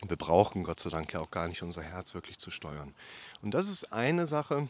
wir 0.10 0.18
brauchen 0.18 0.64
Gott 0.64 0.80
sei 0.80 0.90
Dank 0.90 1.14
ja 1.14 1.20
auch 1.20 1.32
gar 1.32 1.48
nicht 1.48 1.64
unser 1.64 1.82
Herz 1.82 2.14
wirklich 2.14 2.38
zu 2.38 2.52
steuern. 2.52 2.94
Und 3.42 3.54
das 3.54 3.68
ist 3.68 3.92
eine 3.94 4.26
Sache, 4.26 4.68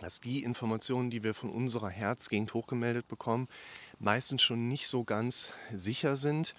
dass 0.00 0.20
die 0.20 0.44
Informationen, 0.44 1.10
die 1.10 1.22
wir 1.22 1.34
von 1.34 1.50
unserer 1.50 1.90
Herzgegend 1.90 2.54
hochgemeldet 2.54 3.08
bekommen, 3.08 3.48
meistens 3.98 4.42
schon 4.42 4.68
nicht 4.68 4.88
so 4.88 5.04
ganz 5.04 5.50
sicher 5.72 6.16
sind 6.16 6.54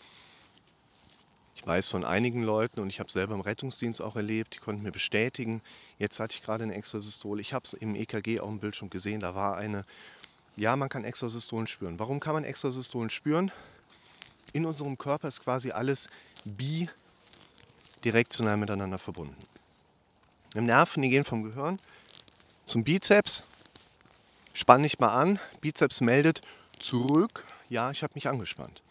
ich 1.60 1.68
weiß 1.68 1.90
von 1.90 2.06
einigen 2.06 2.42
Leuten 2.42 2.80
und 2.80 2.90
ich 2.90 3.00
habe 3.02 3.08
es 3.08 3.14
selber 3.14 3.34
im 3.34 3.42
Rettungsdienst 3.42 4.02
auch 4.02 4.16
erlebt, 4.16 4.56
die 4.56 4.60
konnten 4.60 4.82
mir 4.82 4.94
bestätigen, 4.94 5.62
jetzt 5.98 6.18
hatte 6.18 6.36
ich 6.36 6.42
gerade 6.42 6.64
eine 6.64 6.74
Extrasystole. 6.74 7.42
Ich 7.42 7.54
habe 7.54 7.66
es 7.66 7.74
im 7.74 7.96
EKG 7.96 8.40
auf 8.40 8.48
dem 8.48 8.60
Bildschirm 8.60 8.90
gesehen, 8.90 9.20
da 9.20 9.36
war 9.36 9.58
eine, 9.58 9.84
ja, 10.56 10.78
man 10.78 10.88
kann 10.88 11.04
Extrasystolen 11.04 11.68
spüren. 11.68 12.00
Warum 12.00 12.22
kann 12.22 12.34
man 12.34 12.46
Extrasystolen 12.46 13.10
spüren? 13.10 13.52
In 14.54 14.66
unserem 14.66 14.98
Körper 14.98 15.28
ist 15.28 15.44
quasi 15.44 15.72
alles 15.72 16.08
bidirektional 18.00 18.58
miteinander 18.58 18.98
verbunden. 18.98 19.36
Im 20.56 20.66
Nerven, 20.66 21.04
die 21.04 21.10
gehen 21.10 21.26
vom 21.26 21.44
Gehirn 21.44 21.80
zum 22.66 22.84
Bizeps, 22.84 23.44
spann 24.54 24.84
dich 24.84 25.00
mal 25.00 25.10
an, 25.10 25.40
Bizeps 25.60 26.02
meldet 26.02 26.42
zurück, 26.78 27.46
ja, 27.70 27.92
ich 27.92 28.04
habe 28.04 28.14
mich 28.16 28.28
angespannt. 28.28 28.82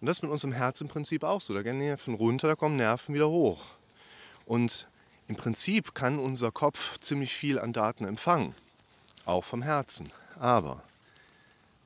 Und 0.00 0.06
das 0.06 0.18
ist 0.18 0.22
mit 0.22 0.30
unserem 0.30 0.52
Herz 0.52 0.80
im 0.80 0.88
Prinzip 0.88 1.24
auch 1.24 1.40
so. 1.40 1.54
Da 1.54 1.62
gehen 1.62 1.78
Nerven 1.78 2.14
runter, 2.14 2.48
da 2.48 2.54
kommen 2.54 2.76
Nerven 2.76 3.14
wieder 3.14 3.28
hoch. 3.28 3.64
Und 4.46 4.86
im 5.26 5.36
Prinzip 5.36 5.94
kann 5.94 6.18
unser 6.18 6.52
Kopf 6.52 6.98
ziemlich 6.98 7.34
viel 7.34 7.58
an 7.58 7.72
Daten 7.72 8.04
empfangen, 8.04 8.54
auch 9.24 9.44
vom 9.44 9.62
Herzen. 9.62 10.12
Aber 10.38 10.82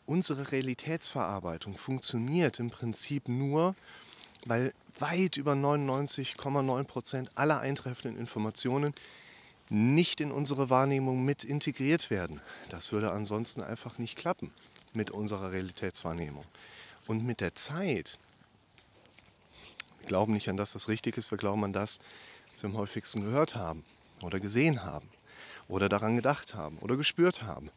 unsere 0.07 0.53
Realitätsverarbeitung 0.53 1.77
funktioniert 1.77 2.59
im 2.59 2.71
Prinzip 2.71 3.29
nur, 3.29 3.75
weil 4.45 4.73
weit 4.99 5.37
über 5.37 5.53
99,9 5.53 6.85
Prozent 6.85 7.31
aller 7.35 7.61
eintreffenden 7.61 8.19
Informationen 8.19 8.95
nicht 9.69 10.21
in 10.21 10.33
unsere 10.33 10.69
Wahrnehmung 10.69 11.25
mit 11.25 11.45
integriert 11.45 12.11
werden. 12.11 12.41
Das 12.69 12.93
würde 12.93 13.11
ansonsten 13.11 13.63
einfach 13.63 13.99
nicht 13.99 14.17
klappen 14.17 14.51
mit 14.93 15.11
unserer 15.11 15.53
Realitätswahrnehmung. 15.53 16.45
Und 17.07 17.25
mit 17.25 17.41
der 17.41 17.55
Zeit, 17.55 18.19
wir 20.01 20.09
glauben 20.09 20.35
nicht 20.35 20.49
an 20.49 20.57
das, 20.57 20.75
was 20.75 20.89
richtig 20.89 21.17
ist, 21.17 21.31
wir 21.31 21.39
glauben 21.39 21.65
an 21.65 21.73
das, 21.73 22.01
was 22.53 22.63
wir 22.63 22.71
am 22.71 22.77
häufigsten 22.77 23.23
gehört 23.23 23.55
haben 23.55 23.85
oder 24.21 24.41
gesehen 24.41 24.85
haben 24.85 25.09
oder 25.69 25.89
daran 25.89 26.17
gedacht 26.17 26.55
haben 26.55 26.77
oder 26.79 26.97
gespürt 26.97 27.43
haben. 27.43 27.71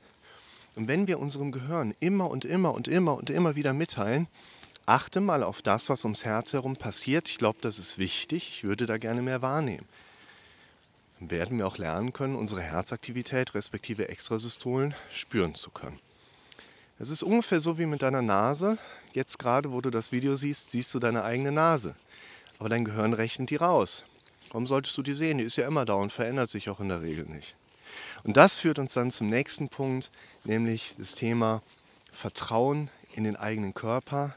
Und 0.75 0.89
wenn 0.89 1.07
wir 1.07 1.19
unserem 1.19 1.53
Gehirn 1.53 1.95
immer 2.01 2.29
und 2.29 2.43
immer 2.43 2.74
und 2.74 2.89
immer 2.89 3.15
und 3.15 3.29
immer 3.29 3.55
wieder 3.55 3.74
mitteilen, 3.74 4.27
achte 4.85 5.19
mal 5.21 5.43
auf 5.43 5.61
das, 5.61 5.89
was 5.89 6.03
ums 6.03 6.25
Herz 6.25 6.53
herum 6.53 6.75
passiert, 6.75 7.29
ich 7.29 7.37
glaube, 7.37 7.59
das 7.61 7.79
ist 7.79 7.97
wichtig, 7.97 8.49
ich 8.57 8.63
würde 8.63 8.85
da 8.85 8.97
gerne 8.97 9.21
mehr 9.21 9.41
wahrnehmen, 9.41 9.87
dann 11.19 11.31
werden 11.31 11.57
wir 11.57 11.67
auch 11.67 11.77
lernen 11.77 12.13
können, 12.13 12.35
unsere 12.35 12.61
Herzaktivität 12.61 13.55
respektive 13.55 14.09
Extrasystolen 14.09 14.93
spüren 15.11 15.55
zu 15.55 15.71
können. 15.71 15.99
Es 16.97 17.09
ist 17.09 17.23
ungefähr 17.23 17.59
so 17.59 17.77
wie 17.77 17.85
mit 17.85 18.01
deiner 18.01 18.21
Nase. 18.21 18.77
Jetzt 19.13 19.37
gerade, 19.37 19.73
wo 19.73 19.81
du 19.81 19.89
das 19.89 20.13
Video 20.13 20.35
siehst, 20.35 20.71
siehst 20.71 20.93
du 20.93 20.99
deine 20.99 21.25
eigene 21.25 21.51
Nase. 21.51 21.93
Aber 22.57 22.69
dein 22.69 22.85
Gehirn 22.85 23.13
rechnet 23.13 23.49
die 23.49 23.57
raus. 23.57 24.05
Warum 24.49 24.65
solltest 24.65 24.97
du 24.97 25.03
die 25.03 25.13
sehen? 25.13 25.37
Die 25.37 25.43
ist 25.43 25.57
ja 25.57 25.67
immer 25.67 25.83
da 25.83 25.95
und 25.95 26.13
verändert 26.13 26.49
sich 26.49 26.69
auch 26.69 26.79
in 26.79 26.87
der 26.87 27.01
Regel 27.01 27.25
nicht. 27.25 27.55
Und 28.23 28.37
das 28.37 28.57
führt 28.57 28.79
uns 28.79 28.93
dann 28.93 29.11
zum 29.11 29.29
nächsten 29.29 29.67
Punkt, 29.67 30.09
nämlich 30.45 30.95
das 30.97 31.15
Thema 31.15 31.61
Vertrauen 32.13 32.89
in 33.13 33.25
den 33.25 33.35
eigenen 33.35 33.73
Körper 33.73 34.35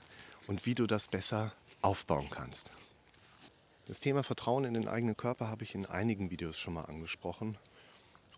und 0.48 0.66
wie 0.66 0.74
du 0.74 0.88
das 0.88 1.06
besser 1.06 1.52
aufbauen 1.80 2.28
kannst. 2.30 2.72
Das 3.86 4.00
Thema 4.00 4.24
Vertrauen 4.24 4.64
in 4.64 4.74
den 4.74 4.88
eigenen 4.88 5.16
Körper 5.16 5.46
habe 5.46 5.62
ich 5.62 5.74
in 5.76 5.86
einigen 5.86 6.30
Videos 6.30 6.58
schon 6.58 6.74
mal 6.74 6.86
angesprochen. 6.86 7.56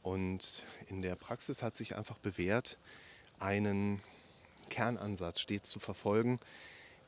Und 0.02 0.64
in 0.88 1.00
der 1.00 1.16
Praxis 1.16 1.62
hat 1.62 1.76
sich 1.76 1.96
einfach 1.96 2.18
bewährt, 2.18 2.78
einen 3.38 4.02
Kernansatz 4.68 5.40
stets 5.40 5.70
zu 5.70 5.80
verfolgen, 5.80 6.38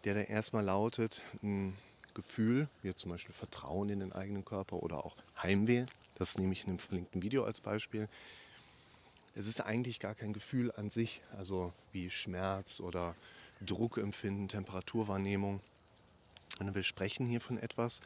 der 0.04 0.14
da 0.14 0.20
erstmal 0.20 0.64
lautet, 0.64 1.22
ein 1.42 1.76
Gefühl, 2.14 2.68
wie 2.82 2.94
zum 2.94 3.10
Beispiel 3.10 3.34
Vertrauen 3.34 3.88
in 3.88 4.00
den 4.00 4.12
eigenen 4.12 4.44
Körper 4.44 4.82
oder 4.82 5.04
auch 5.04 5.16
Heimweh, 5.42 5.86
das 6.16 6.38
nehme 6.38 6.52
ich 6.52 6.62
in 6.62 6.68
dem 6.68 6.78
verlinkten 6.78 7.22
Video 7.22 7.44
als 7.44 7.60
Beispiel. 7.60 8.08
Es 9.34 9.46
ist 9.46 9.60
eigentlich 9.60 9.98
gar 9.98 10.14
kein 10.14 10.32
Gefühl 10.32 10.72
an 10.72 10.90
sich, 10.90 11.22
also 11.36 11.72
wie 11.92 12.10
Schmerz 12.10 12.80
oder 12.80 13.14
Druckempfinden, 13.62 14.48
Temperaturwahrnehmung. 14.48 15.60
Und 16.60 16.74
wir 16.74 16.82
sprechen 16.82 17.26
hier 17.26 17.40
von 17.40 17.58
etwas, 17.58 18.00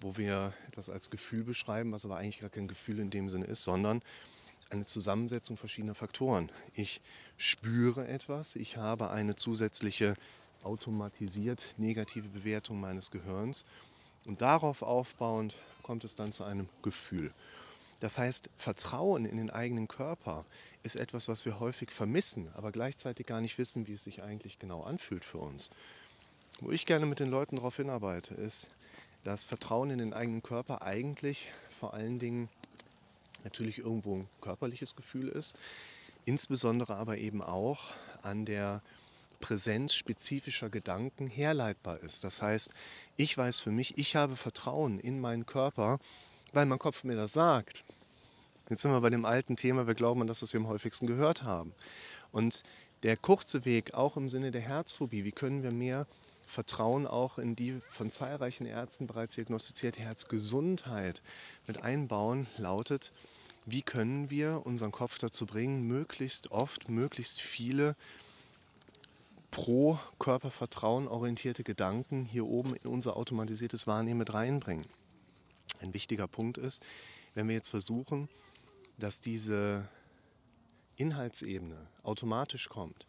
wo 0.00 0.16
wir 0.16 0.54
etwas 0.68 0.88
als 0.88 1.10
Gefühl 1.10 1.44
beschreiben, 1.44 1.92
was 1.92 2.04
aber 2.04 2.16
eigentlich 2.16 2.40
gar 2.40 2.50
kein 2.50 2.68
Gefühl 2.68 2.98
in 2.98 3.10
dem 3.10 3.28
Sinne 3.28 3.46
ist, 3.46 3.62
sondern 3.62 4.02
eine 4.70 4.84
Zusammensetzung 4.84 5.56
verschiedener 5.56 5.94
Faktoren. 5.94 6.50
Ich 6.74 7.00
spüre 7.36 8.08
etwas, 8.08 8.56
ich 8.56 8.76
habe 8.76 9.10
eine 9.10 9.36
zusätzliche 9.36 10.14
automatisiert 10.62 11.62
negative 11.76 12.28
Bewertung 12.28 12.80
meines 12.80 13.10
Gehirns 13.10 13.64
und 14.24 14.40
darauf 14.40 14.82
aufbauend 14.82 15.56
kommt 15.82 16.04
es 16.04 16.14
dann 16.14 16.32
zu 16.32 16.44
einem 16.44 16.68
Gefühl. 16.82 17.32
Das 18.02 18.18
heißt, 18.18 18.50
Vertrauen 18.56 19.24
in 19.24 19.36
den 19.36 19.50
eigenen 19.50 19.86
Körper 19.86 20.44
ist 20.82 20.96
etwas, 20.96 21.28
was 21.28 21.44
wir 21.44 21.60
häufig 21.60 21.92
vermissen, 21.92 22.50
aber 22.54 22.72
gleichzeitig 22.72 23.26
gar 23.28 23.40
nicht 23.40 23.58
wissen, 23.58 23.86
wie 23.86 23.94
es 23.94 24.02
sich 24.02 24.24
eigentlich 24.24 24.58
genau 24.58 24.82
anfühlt 24.82 25.24
für 25.24 25.38
uns. 25.38 25.70
Wo 26.58 26.72
ich 26.72 26.84
gerne 26.84 27.06
mit 27.06 27.20
den 27.20 27.30
Leuten 27.30 27.54
darauf 27.54 27.76
hinarbeite, 27.76 28.34
ist, 28.34 28.66
dass 29.22 29.44
Vertrauen 29.44 29.90
in 29.90 29.98
den 29.98 30.14
eigenen 30.14 30.42
Körper 30.42 30.82
eigentlich 30.82 31.52
vor 31.78 31.94
allen 31.94 32.18
Dingen 32.18 32.48
natürlich 33.44 33.78
irgendwo 33.78 34.16
ein 34.16 34.28
körperliches 34.40 34.96
Gefühl 34.96 35.28
ist, 35.28 35.56
insbesondere 36.24 36.96
aber 36.96 37.18
eben 37.18 37.40
auch 37.40 37.92
an 38.22 38.44
der 38.44 38.82
Präsenz 39.38 39.94
spezifischer 39.94 40.70
Gedanken 40.70 41.28
herleitbar 41.28 42.00
ist. 42.00 42.24
Das 42.24 42.42
heißt, 42.42 42.74
ich 43.16 43.38
weiß 43.38 43.60
für 43.60 43.70
mich, 43.70 43.96
ich 43.96 44.16
habe 44.16 44.34
Vertrauen 44.34 44.98
in 44.98 45.20
meinen 45.20 45.46
Körper, 45.46 46.00
weil 46.52 46.66
mein 46.66 46.78
Kopf 46.78 47.04
mir 47.04 47.16
das 47.16 47.32
sagt. 47.32 47.84
Jetzt 48.68 48.82
sind 48.82 48.92
wir 48.92 49.00
bei 49.00 49.10
dem 49.10 49.24
alten 49.24 49.56
Thema, 49.56 49.86
wir 49.86 49.94
glauben 49.94 50.20
an 50.22 50.26
das, 50.26 50.42
was 50.42 50.52
wir 50.52 50.60
am 50.60 50.68
häufigsten 50.68 51.06
gehört 51.06 51.42
haben. 51.42 51.74
Und 52.30 52.62
der 53.02 53.16
kurze 53.16 53.64
Weg, 53.64 53.94
auch 53.94 54.16
im 54.16 54.28
Sinne 54.28 54.50
der 54.50 54.60
Herzphobie, 54.60 55.24
wie 55.24 55.32
können 55.32 55.62
wir 55.62 55.72
mehr 55.72 56.06
Vertrauen 56.46 57.06
auch 57.06 57.38
in 57.38 57.56
die 57.56 57.80
von 57.88 58.10
zahlreichen 58.10 58.66
Ärzten 58.66 59.06
bereits 59.06 59.34
diagnostizierte 59.34 60.00
Herzgesundheit 60.02 61.22
mit 61.66 61.82
einbauen, 61.82 62.46
lautet, 62.58 63.12
wie 63.64 63.82
können 63.82 64.30
wir 64.30 64.62
unseren 64.64 64.92
Kopf 64.92 65.18
dazu 65.18 65.46
bringen, 65.46 65.86
möglichst 65.86 66.50
oft, 66.50 66.88
möglichst 66.88 67.40
viele 67.40 67.96
pro 69.50 69.98
Körpervertrauen 70.18 71.08
orientierte 71.08 71.62
Gedanken 71.62 72.24
hier 72.24 72.46
oben 72.46 72.74
in 72.74 72.88
unser 72.90 73.16
automatisiertes 73.16 73.86
Wahrnehmen 73.86 74.18
mit 74.18 74.34
reinbringen. 74.34 74.86
Ein 75.80 75.94
wichtiger 75.94 76.28
Punkt 76.28 76.58
ist, 76.58 76.84
wenn 77.34 77.48
wir 77.48 77.54
jetzt 77.54 77.70
versuchen, 77.70 78.28
dass 78.98 79.20
diese 79.20 79.88
Inhaltsebene 80.96 81.88
automatisch 82.02 82.68
kommt, 82.68 83.06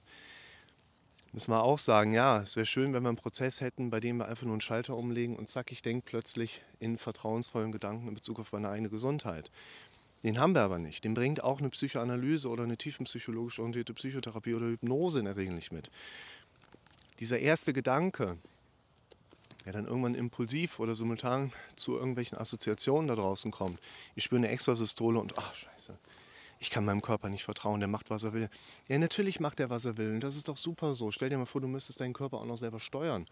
müssen 1.33 1.51
wir 1.51 1.63
auch 1.63 1.79
sagen, 1.79 2.13
ja, 2.13 2.41
es 2.43 2.55
wäre 2.55 2.65
schön, 2.65 2.93
wenn 2.93 3.03
wir 3.03 3.09
einen 3.09 3.17
Prozess 3.17 3.59
hätten, 3.59 3.89
bei 3.89 3.99
dem 3.99 4.17
wir 4.17 4.27
einfach 4.27 4.43
nur 4.43 4.53
einen 4.53 4.61
Schalter 4.61 4.95
umlegen 4.95 5.35
und 5.35 5.49
zack, 5.49 5.71
ich 5.71 5.81
denke 5.81 6.05
plötzlich 6.05 6.61
in 6.79 6.97
vertrauensvollen 6.97 7.71
Gedanken 7.71 8.07
in 8.07 8.13
Bezug 8.13 8.39
auf 8.39 8.51
meine 8.51 8.69
eigene 8.69 8.89
Gesundheit. 8.89 9.49
Den 10.23 10.39
haben 10.39 10.53
wir 10.53 10.61
aber 10.61 10.79
nicht. 10.79 11.03
Den 11.03 11.15
bringt 11.15 11.43
auch 11.43 11.59
eine 11.59 11.69
Psychoanalyse 11.69 12.47
oder 12.47 12.63
eine 12.63 12.77
tiefenpsychologisch 12.77 13.59
orientierte 13.59 13.93
Psychotherapie 13.93 14.53
oder 14.53 14.67
Hypnose 14.67 15.19
in 15.19 15.25
der 15.25 15.35
Regel 15.35 15.53
nicht 15.53 15.73
mit. 15.73 15.91
Dieser 17.19 17.39
erste 17.39 17.73
Gedanke, 17.73 18.37
der 19.65 19.73
dann 19.73 19.85
irgendwann 19.85 20.15
impulsiv 20.15 20.79
oder 20.79 20.95
simultan 20.95 21.51
zu 21.75 21.97
irgendwelchen 21.97 22.37
Assoziationen 22.37 23.07
da 23.07 23.15
draußen 23.15 23.51
kommt. 23.51 23.79
Ich 24.15 24.25
spüre 24.25 24.39
eine 24.39 24.49
Extrasystole 24.49 25.19
und 25.19 25.37
ach 25.37 25.53
scheiße, 25.53 25.97
ich 26.59 26.69
kann 26.69 26.85
meinem 26.85 27.01
Körper 27.01 27.29
nicht 27.29 27.43
vertrauen, 27.43 27.79
der 27.81 27.89
macht, 27.89 28.09
was 28.09 28.23
er 28.23 28.33
will. 28.33 28.49
Ja, 28.87 28.97
natürlich 28.97 29.39
macht 29.39 29.59
er, 29.59 29.69
was 29.69 29.85
er 29.85 29.97
will. 29.97 30.13
Und 30.13 30.23
das 30.23 30.37
ist 30.37 30.47
doch 30.47 30.57
super 30.57 30.93
so. 30.93 31.11
Stell 31.11 31.29
dir 31.29 31.37
mal 31.37 31.45
vor, 31.45 31.59
du 31.59 31.67
müsstest 31.67 31.99
deinen 31.99 32.13
Körper 32.13 32.37
auch 32.37 32.45
noch 32.45 32.55
selber 32.55 32.79
steuern. 32.79 33.25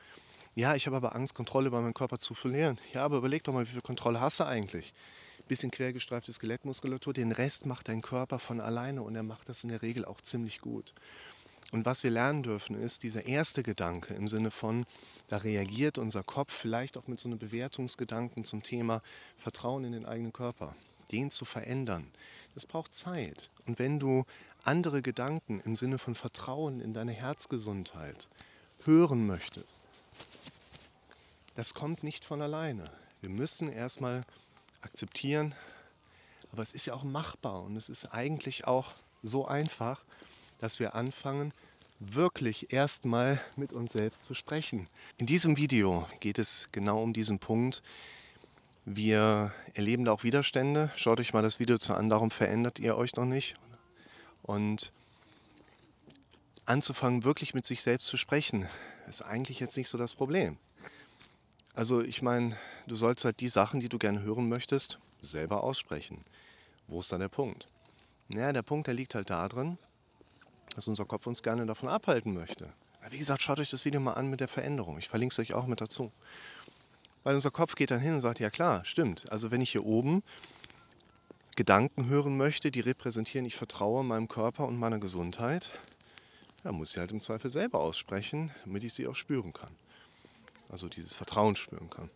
Ja, 0.54 0.76
ich 0.76 0.86
habe 0.86 0.98
aber 0.98 1.16
Angst, 1.16 1.34
Kontrolle 1.34 1.68
über 1.68 1.80
meinen 1.82 1.94
Körper 1.94 2.20
zu 2.20 2.34
verlieren. 2.34 2.78
Ja, 2.94 3.06
aber 3.06 3.18
überleg 3.18 3.44
doch 3.46 3.54
mal, 3.54 3.66
wie 3.66 3.72
viel 3.72 3.82
Kontrolle 3.82 4.20
hast 4.20 4.42
du 4.42 4.46
eigentlich? 4.46 4.94
Bisschen 5.48 5.72
quergestreifte 5.72 6.34
Skelettmuskulatur, 6.34 7.14
den 7.14 7.32
Rest 7.32 7.66
macht 7.66 7.88
dein 7.88 8.02
Körper 8.02 8.38
von 8.38 8.60
alleine 8.60 9.02
und 9.02 9.16
er 9.16 9.24
macht 9.24 9.48
das 9.48 9.64
in 9.64 9.70
der 9.70 9.82
Regel 9.82 10.04
auch 10.04 10.20
ziemlich 10.20 10.60
gut. 10.60 10.94
Und 11.72 11.86
was 11.86 12.04
wir 12.04 12.12
lernen 12.12 12.44
dürfen, 12.44 12.76
ist 12.76 13.04
dieser 13.04 13.26
erste 13.26 13.64
Gedanke 13.64 14.14
im 14.14 14.28
Sinne 14.28 14.52
von, 14.52 14.86
da 15.30 15.38
reagiert 15.38 15.98
unser 15.98 16.24
Kopf 16.24 16.54
vielleicht 16.54 16.98
auch 16.98 17.08
mit 17.08 17.20
so 17.20 17.30
einem 17.30 17.40
Bewertungsgedanken 17.40 18.44
zum 18.44 18.62
Thema 18.62 19.02
Vertrauen 19.38 19.86
in 19.86 19.94
den 19.94 20.06
eigenen 20.06 20.34
Körper 20.34 20.76
den 21.12 21.30
zu 21.30 21.46
verändern, 21.46 22.12
das 22.54 22.66
braucht 22.66 22.94
Zeit. 22.94 23.50
Und 23.66 23.80
wenn 23.80 24.00
du 24.00 24.26
andere 24.64 25.02
Gedanken 25.02 25.62
im 25.62 25.76
Sinne 25.76 25.98
von 25.98 26.16
Vertrauen 26.16 26.80
in 26.80 26.94
deine 26.94 27.12
Herzgesundheit 27.12 28.28
hören 28.84 29.26
möchtest, 29.28 29.82
das 31.56 31.74
kommt 31.74 32.04
nicht 32.04 32.24
von 32.24 32.42
alleine. 32.42 32.86
Wir 33.20 33.30
müssen 33.30 33.72
erstmal 33.72 34.24
akzeptieren, 34.82 35.54
aber 36.52 36.64
es 36.64 36.74
ist 36.74 36.86
ja 36.86 36.94
auch 36.94 37.04
machbar 37.04 37.64
und 37.64 37.76
es 37.76 37.90
ist 37.90 38.06
eigentlich 38.14 38.66
auch 38.66 38.94
so 39.22 39.46
einfach, 39.46 40.04
dass 40.60 40.80
wir 40.80 40.96
anfangen, 40.96 41.54
wirklich 42.02 42.74
erstmal 42.74 43.40
mit 43.56 43.72
uns 43.72 43.94
selbst 43.94 44.24
zu 44.24 44.34
sprechen. 44.34 44.88
In 45.18 45.28
diesem 45.28 45.56
Video 45.56 46.08
geht 46.20 46.40
es 46.40 46.68
genau 46.72 47.02
um 47.02 47.14
diesen 47.14 47.38
Punkt, 47.38 47.84
wir 48.86 49.54
erleben 49.76 50.06
da 50.06 50.12
auch 50.12 50.24
Widerstände. 50.24 50.90
Schaut 50.96 51.20
euch 51.20 51.34
mal 51.34 51.44
das 51.44 51.60
Video 51.60 51.78
zu 51.78 51.94
an, 51.94 52.10
darum 52.10 52.32
verändert 52.32 52.80
ihr 52.80 52.98
euch 52.98 53.16
noch 53.16 53.26
nicht. 53.26 53.54
Und 54.42 54.92
anzufangen, 56.66 57.24
wirklich 57.24 57.54
mit 57.54 57.66
sich 57.66 57.84
selbst 57.84 58.08
zu 58.08 58.18
sprechen, 58.18 58.68
ist 59.08 59.22
eigentlich 59.22 59.60
jetzt 59.60 59.78
nicht 59.78 59.88
so 59.88 60.00
das 60.00 60.16
Problem. 60.16 60.58
Also 61.76 62.02
ich 62.02 62.24
meine, 62.24 62.58
du 62.88 62.96
sollst 62.96 63.24
halt 63.24 63.40
die 63.40 63.50
Sachen, 63.50 63.80
die 63.80 63.90
du 63.90 64.00
gerne 64.00 64.24
hören 64.24 64.50
möchtest, 64.50 64.98
selber 65.22 65.64
aussprechen. 65.64 66.26
Wo 66.88 67.02
ist 67.02 67.12
da 67.12 67.20
der 67.20 67.30
Punkt? 67.30 67.68
Naja, 68.30 68.52
der 68.52 68.64
Punkt, 68.64 68.88
der 68.88 68.96
liegt 68.96 69.14
halt 69.14 69.30
darin, 69.30 69.78
dass 70.76 70.88
unser 70.88 71.06
Kopf 71.06 71.28
uns 71.28 71.44
gerne 71.44 71.66
davon 71.66 71.90
abhalten 71.90 72.34
möchte. 72.34 72.72
Wie 73.10 73.18
gesagt, 73.18 73.42
schaut 73.42 73.60
euch 73.60 73.70
das 73.70 73.84
Video 73.86 74.00
mal 74.00 74.14
an 74.14 74.30
mit 74.30 74.40
der 74.40 74.48
Veränderung. 74.48 74.98
Ich 74.98 75.10
verlinke 75.10 75.34
es 75.34 75.40
euch 75.40 75.54
auch 75.54 75.66
mit 75.66 75.82
dazu. 75.82 76.12
Weil 77.24 77.36
unser 77.36 77.52
Kopf 77.52 77.76
geht 77.76 77.92
dann 77.92 78.00
hin 78.00 78.14
und 78.14 78.22
sagt, 78.22 78.40
ja 78.40 78.50
klar, 78.50 78.86
stimmt. 78.86 79.32
Also 79.32 79.52
wenn 79.52 79.62
ich 79.62 79.72
hier 79.72 79.86
oben 79.86 80.24
Gedanken 81.56 82.08
hören 82.08 82.38
möchte, 82.38 82.72
die 82.72 82.80
repräsentieren, 82.80 83.46
ich 83.46 83.56
vertraue 83.56 84.04
meinem 84.04 84.28
Körper 84.28 84.68
und 84.68 84.78
meiner 84.78 85.00
Gesundheit, 85.00 85.72
dann 86.64 86.76
muss 86.76 86.92
ich 86.92 86.98
halt 86.98 87.12
im 87.12 87.22
Zweifel 87.22 87.50
selber 87.50 87.80
aussprechen, 87.80 88.52
damit 88.66 88.84
ich 88.84 88.94
sie 88.94 89.08
auch 89.08 89.16
spüren 89.16 89.52
kann. 89.52 89.76
Also 90.70 90.88
dieses 90.88 91.16
Vertrauen 91.16 91.56
spüren 91.56 91.90
kann. 91.90 92.10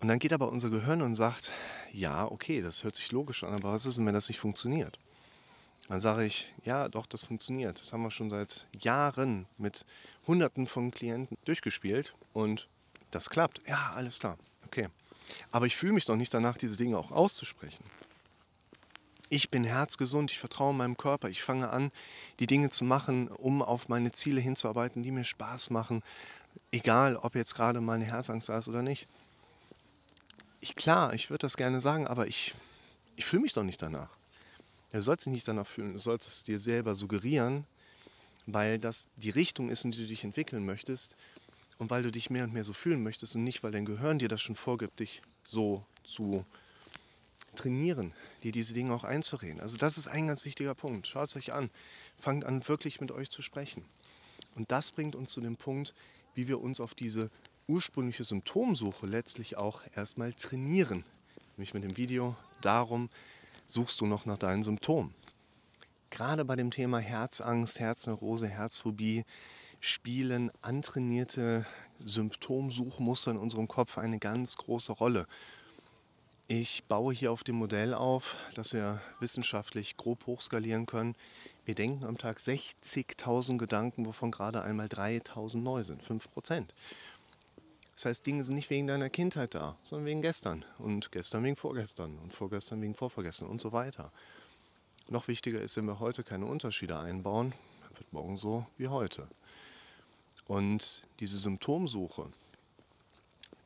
Und 0.00 0.08
dann 0.08 0.18
geht 0.18 0.32
aber 0.32 0.50
unser 0.50 0.70
Gehirn 0.70 1.02
und 1.02 1.14
sagt, 1.14 1.50
ja, 1.92 2.30
okay, 2.30 2.60
das 2.60 2.84
hört 2.84 2.94
sich 2.94 3.10
logisch 3.10 3.42
an, 3.42 3.54
aber 3.54 3.72
was 3.72 3.86
ist 3.86 3.96
denn, 3.96 4.06
wenn 4.06 4.14
das 4.14 4.28
nicht 4.28 4.38
funktioniert? 4.38 4.98
Dann 5.88 6.00
sage 6.00 6.24
ich, 6.24 6.52
ja, 6.64 6.88
doch, 6.88 7.06
das 7.06 7.24
funktioniert. 7.24 7.80
Das 7.80 7.92
haben 7.92 8.02
wir 8.02 8.10
schon 8.10 8.28
seit 8.28 8.66
Jahren 8.78 9.46
mit 9.56 9.86
Hunderten 10.26 10.66
von 10.66 10.90
Klienten 10.90 11.38
durchgespielt 11.44 12.14
und 12.34 12.68
das 13.10 13.30
klappt. 13.30 13.62
Ja, 13.66 13.92
alles 13.94 14.18
klar. 14.18 14.36
Okay. 14.66 14.88
Aber 15.50 15.66
ich 15.66 15.76
fühle 15.76 15.94
mich 15.94 16.04
doch 16.04 16.16
nicht 16.16 16.32
danach, 16.32 16.58
diese 16.58 16.76
Dinge 16.76 16.98
auch 16.98 17.10
auszusprechen. 17.10 17.84
Ich 19.30 19.50
bin 19.50 19.64
herzgesund, 19.64 20.30
ich 20.30 20.38
vertraue 20.38 20.74
meinem 20.74 20.96
Körper, 20.96 21.28
ich 21.28 21.42
fange 21.42 21.68
an, 21.70 21.90
die 22.38 22.46
Dinge 22.46 22.70
zu 22.70 22.84
machen, 22.84 23.28
um 23.28 23.62
auf 23.62 23.88
meine 23.88 24.10
Ziele 24.10 24.40
hinzuarbeiten, 24.40 25.02
die 25.02 25.10
mir 25.10 25.24
Spaß 25.24 25.68
machen, 25.68 26.02
egal 26.70 27.16
ob 27.16 27.34
jetzt 27.34 27.54
gerade 27.54 27.80
meine 27.82 28.06
Herzangst 28.06 28.48
da 28.48 28.58
ist 28.58 28.68
oder 28.68 28.82
nicht. 28.82 29.06
Ich 30.60 30.76
klar, 30.76 31.12
ich 31.12 31.28
würde 31.28 31.42
das 31.42 31.56
gerne 31.56 31.80
sagen, 31.80 32.06
aber 32.06 32.26
ich, 32.26 32.54
ich 33.16 33.26
fühle 33.26 33.42
mich 33.42 33.52
doch 33.52 33.64
nicht 33.64 33.82
danach. 33.82 34.17
Du 34.90 35.02
sollst 35.02 35.26
dich 35.26 35.32
nicht 35.32 35.46
danach 35.46 35.66
fühlen, 35.66 35.92
du 35.92 35.98
sollst 35.98 36.28
es 36.28 36.44
dir 36.44 36.58
selber 36.58 36.94
suggerieren, 36.94 37.66
weil 38.46 38.78
das 38.78 39.08
die 39.16 39.30
Richtung 39.30 39.68
ist, 39.68 39.84
in 39.84 39.90
die 39.90 39.98
du 39.98 40.06
dich 40.06 40.24
entwickeln 40.24 40.64
möchtest 40.64 41.14
und 41.78 41.90
weil 41.90 42.02
du 42.02 42.10
dich 42.10 42.30
mehr 42.30 42.44
und 42.44 42.54
mehr 42.54 42.64
so 42.64 42.72
fühlen 42.72 43.02
möchtest 43.02 43.36
und 43.36 43.44
nicht, 43.44 43.62
weil 43.62 43.72
dein 43.72 43.84
Gehirn 43.84 44.18
dir 44.18 44.28
das 44.28 44.40
schon 44.40 44.56
vorgibt, 44.56 45.00
dich 45.00 45.22
so 45.44 45.84
zu 46.04 46.44
trainieren, 47.54 48.12
dir 48.42 48.52
diese 48.52 48.72
Dinge 48.72 48.94
auch 48.94 49.04
einzureden. 49.04 49.60
Also 49.60 49.76
das 49.76 49.98
ist 49.98 50.08
ein 50.08 50.26
ganz 50.26 50.44
wichtiger 50.44 50.74
Punkt. 50.74 51.06
Schaut 51.06 51.28
es 51.28 51.36
euch 51.36 51.52
an. 51.52 51.70
Fangt 52.18 52.44
an, 52.44 52.66
wirklich 52.66 53.00
mit 53.00 53.10
euch 53.10 53.30
zu 53.30 53.42
sprechen. 53.42 53.84
Und 54.54 54.70
das 54.70 54.90
bringt 54.90 55.14
uns 55.14 55.32
zu 55.32 55.40
dem 55.40 55.56
Punkt, 55.56 55.94
wie 56.34 56.48
wir 56.48 56.60
uns 56.60 56.80
auf 56.80 56.94
diese 56.94 57.30
ursprüngliche 57.66 58.24
Symptomsuche 58.24 59.06
letztlich 59.06 59.56
auch 59.56 59.82
erstmal 59.94 60.32
trainieren. 60.32 61.04
Nämlich 61.56 61.74
mit 61.74 61.84
dem 61.84 61.96
Video 61.96 62.36
darum, 62.62 63.10
suchst 63.68 64.00
du 64.00 64.06
noch 64.06 64.26
nach 64.26 64.38
deinen 64.38 64.64
Symptomen. 64.64 65.14
Gerade 66.10 66.44
bei 66.44 66.56
dem 66.56 66.70
Thema 66.70 66.98
Herzangst, 66.98 67.78
Herzneurose, 67.78 68.48
Herzphobie 68.48 69.24
spielen 69.78 70.50
antrainierte 70.62 71.66
Symptomsuchmuster 72.04 73.30
in 73.30 73.36
unserem 73.36 73.68
Kopf 73.68 73.98
eine 73.98 74.18
ganz 74.18 74.56
große 74.56 74.92
Rolle. 74.92 75.26
Ich 76.50 76.84
baue 76.84 77.12
hier 77.12 77.30
auf 77.30 77.44
dem 77.44 77.56
Modell 77.56 77.92
auf, 77.92 78.36
dass 78.54 78.72
wir 78.72 79.02
wissenschaftlich 79.20 79.98
grob 79.98 80.26
hochskalieren 80.26 80.86
können. 80.86 81.14
Wir 81.66 81.74
denken 81.74 82.06
am 82.06 82.16
Tag 82.16 82.38
60.000 82.38 83.58
Gedanken, 83.58 84.06
wovon 84.06 84.30
gerade 84.30 84.62
einmal 84.62 84.86
3.000 84.86 85.58
neu 85.58 85.84
sind, 85.84 86.02
5 86.02 86.30
Prozent. 86.30 86.72
Das 87.98 88.04
heißt, 88.04 88.26
Dinge 88.26 88.44
sind 88.44 88.54
nicht 88.54 88.70
wegen 88.70 88.86
deiner 88.86 89.10
Kindheit 89.10 89.56
da, 89.56 89.76
sondern 89.82 90.06
wegen 90.06 90.22
gestern 90.22 90.64
und 90.78 91.10
gestern 91.10 91.42
wegen 91.42 91.56
vorgestern 91.56 92.16
und 92.18 92.32
vorgestern 92.32 92.80
wegen 92.80 92.94
vorvergessen 92.94 93.48
und 93.48 93.60
so 93.60 93.72
weiter. 93.72 94.12
Noch 95.08 95.26
wichtiger 95.26 95.60
ist, 95.60 95.76
wenn 95.76 95.86
wir 95.86 95.98
heute 95.98 96.22
keine 96.22 96.46
Unterschiede 96.46 96.96
einbauen, 96.96 97.54
wird 97.96 98.12
morgen 98.12 98.36
so 98.36 98.64
wie 98.76 98.86
heute. 98.86 99.26
Und 100.46 101.08
diese 101.18 101.38
Symptomsuche, 101.38 102.30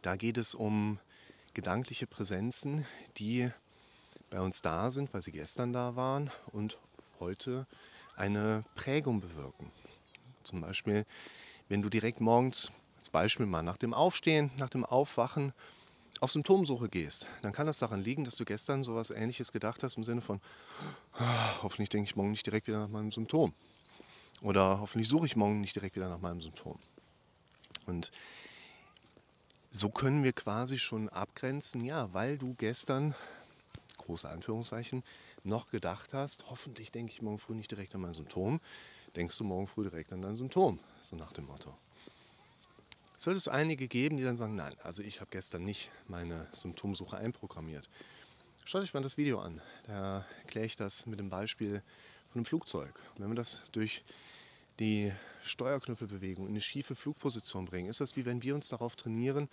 da 0.01 0.17
geht 0.17 0.39
es 0.39 0.55
um 0.55 0.99
gedankliche 1.53 2.07
Präsenzen, 2.07 2.87
die 3.19 3.51
bei 4.31 4.41
uns 4.41 4.63
da 4.63 4.91
sind, 4.91 5.13
weil 5.13 5.21
sie 5.21 5.33
gestern 5.33 5.75
da 5.75 5.95
waren 5.95 6.31
und 6.53 6.79
heute 7.21 7.67
eine 8.17 8.65
Prägung 8.77 9.21
bewirken. 9.21 9.71
Zum 10.43 10.63
Beispiel, 10.63 11.05
wenn 11.69 11.83
du 11.83 11.91
direkt 11.91 12.23
morgens, 12.23 12.73
als 13.03 13.11
Beispiel 13.11 13.47
mal 13.47 13.65
nach 13.65 13.79
dem 13.79 13.95
Aufstehen, 13.95 14.53
nach 14.59 14.71
dem 14.71 14.85
Aufwachen 14.85 15.53
auf 16.21 16.31
Symptomsuche 16.31 16.89
gehst, 16.89 17.27
dann 17.43 17.53
kann 17.53 17.67
das 17.67 17.81
daran 17.81 18.01
liegen, 18.01 18.23
dass 18.23 18.37
du 18.37 18.45
gestern 18.45 18.85
so 18.85 18.93
etwas 18.93 19.11
Ähnliches 19.11 19.51
gedacht 19.51 19.83
hast 19.83 19.97
im 19.97 20.05
Sinne 20.05 20.21
von, 20.21 20.41
ah, 21.15 21.63
hoffentlich 21.65 21.89
denke 21.89 22.09
ich 22.09 22.15
morgen 22.15 22.31
nicht 22.31 22.47
direkt 22.47 22.69
wieder 22.69 22.79
nach 22.79 22.89
meinem 22.89 23.11
Symptom. 23.11 23.55
Oder 24.41 24.79
hoffentlich 24.79 25.09
suche 25.09 25.27
ich 25.27 25.35
morgen 25.35 25.61
nicht 25.61 25.75
direkt 25.75 25.97
wieder 25.97 26.09
nach 26.09 26.21
meinem 26.21 26.41
Symptom. 26.41 26.79
Und 27.87 28.13
so 29.73 29.91
können 29.91 30.23
wir 30.23 30.33
quasi 30.33 30.79
schon 30.79 31.09
abgrenzen, 31.09 31.85
ja, 31.85 32.15
weil 32.15 32.39
du 32.39 32.55
gestern, 32.55 33.17
große 33.99 34.29
Anführungszeichen, 34.29 35.03
noch 35.43 35.73
gedacht 35.73 36.15
hast, 36.15 36.49
hoffentlich 36.51 36.93
denke 36.93 37.13
ich 37.13 37.21
morgen 37.21 37.41
früh 37.41 37.57
nicht 37.57 37.73
direkt 37.73 37.97
an 37.97 38.03
mein 38.03 38.15
Symptom, 38.15 38.61
denkst 39.17 39.37
du 39.39 39.43
morgen 39.43 39.67
früh 39.67 39.83
direkt 39.83 40.13
an 40.13 40.23
dein 40.23 40.37
Symptom, 40.37 40.79
so 41.01 41.17
nach 41.17 41.33
dem 41.33 41.47
Motto. 41.47 41.75
Wird 43.25 43.37
es 43.37 43.47
einige 43.47 43.87
geben, 43.87 44.17
die 44.17 44.25
dann 44.25 44.37
sagen, 44.37 44.57
nein, 44.57 44.75
also 44.83 45.03
ich 45.03 45.21
habe 45.21 45.31
gestern 45.31 45.65
nicht 45.65 45.91
meine 46.09 46.49
Symptomsuche 46.53 47.17
einprogrammiert. 47.17 47.89
Schaut 48.65 48.83
euch 48.83 48.95
mal 48.95 49.03
das 49.03 49.17
Video 49.17 49.41
an. 49.41 49.61
Da 49.87 50.27
erkläre 50.41 50.67
ich 50.67 50.77
das 50.77 51.07
mit 51.07 51.21
dem 51.21 51.31
Beispiel 51.31 51.83
von 52.31 52.39
einem 52.39 52.45
Flugzeug. 52.47 52.93
Wenn 53.19 53.29
wir 53.29 53.37
das 53.37 53.63
durch 53.73 54.03
die 54.81 55.13
Steuerknüppelbewegung 55.43 56.47
in 56.47 56.53
eine 56.53 56.61
schiefe 56.61 56.95
Flugposition 56.95 57.67
bringen, 57.67 57.89
ist 57.89 58.01
das 58.01 58.17
wie 58.17 58.25
wenn 58.25 58.43
wir 58.43 58.55
uns 58.55 58.69
darauf 58.69 58.97
trainieren, 58.97 59.49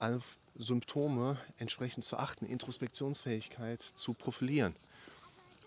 auf 0.00 0.36
Symptome 0.56 1.38
entsprechend 1.58 2.04
zu 2.04 2.16
achten, 2.16 2.46
Introspektionsfähigkeit 2.46 3.80
zu 3.80 4.14
profilieren. 4.14 4.74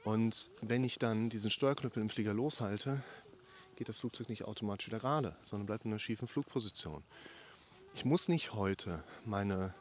Und 0.04 0.50
wenn 0.62 0.84
ich 0.84 0.98
dann 0.98 1.30
diesen 1.30 1.52
Steuerknüppel 1.52 2.02
im 2.02 2.10
Flieger 2.10 2.34
loshalte, 2.34 3.04
geht 3.82 3.89
das 3.89 4.02
Flugzeug 4.02 4.30
nicht 4.30 4.44
automatisch 4.44 4.86
wieder 4.86 5.00
gerade, 5.00 5.36
sondern 5.41 5.65
bleibt 5.65 5.86
in 5.86 5.91
einer 5.91 5.98
schiefen 5.98 6.28
Flugposition. 6.28 7.04
Ich 7.96 8.06
muss 8.06 8.28
nicht 8.28 8.54
heute 8.54 9.04
meine 9.26 9.74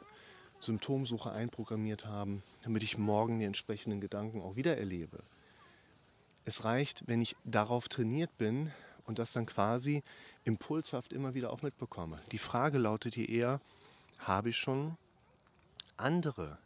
Symptomsuche 0.59 1.31
einprogrammiert 1.31 2.07
haben, 2.07 2.41
damit 2.63 2.81
ich 2.81 2.97
morgen 2.97 3.37
die 3.37 3.45
entsprechenden 3.45 4.01
Gedanken 4.01 4.41
auch 4.41 4.55
wieder 4.55 4.75
erlebe. 4.75 5.21
Es 6.45 6.63
reicht, 6.63 7.07
wenn 7.07 7.21
ich 7.21 7.35
darauf 7.43 7.89
trainiert 7.89 8.35
bin 8.39 8.71
und 9.05 9.19
das 9.19 9.33
dann 9.33 9.45
quasi 9.45 10.01
impulshaft 10.45 11.13
immer 11.13 11.35
wieder 11.35 11.53
auch 11.53 11.61
mitbekomme. 11.61 12.19
Die 12.31 12.39
Frage 12.39 12.79
lautet 12.79 13.13
hier 13.13 13.29
eher, 13.29 13.61
habe 14.17 14.49
ich 14.49 14.57
schon 14.57 14.97
andere, 15.95 16.57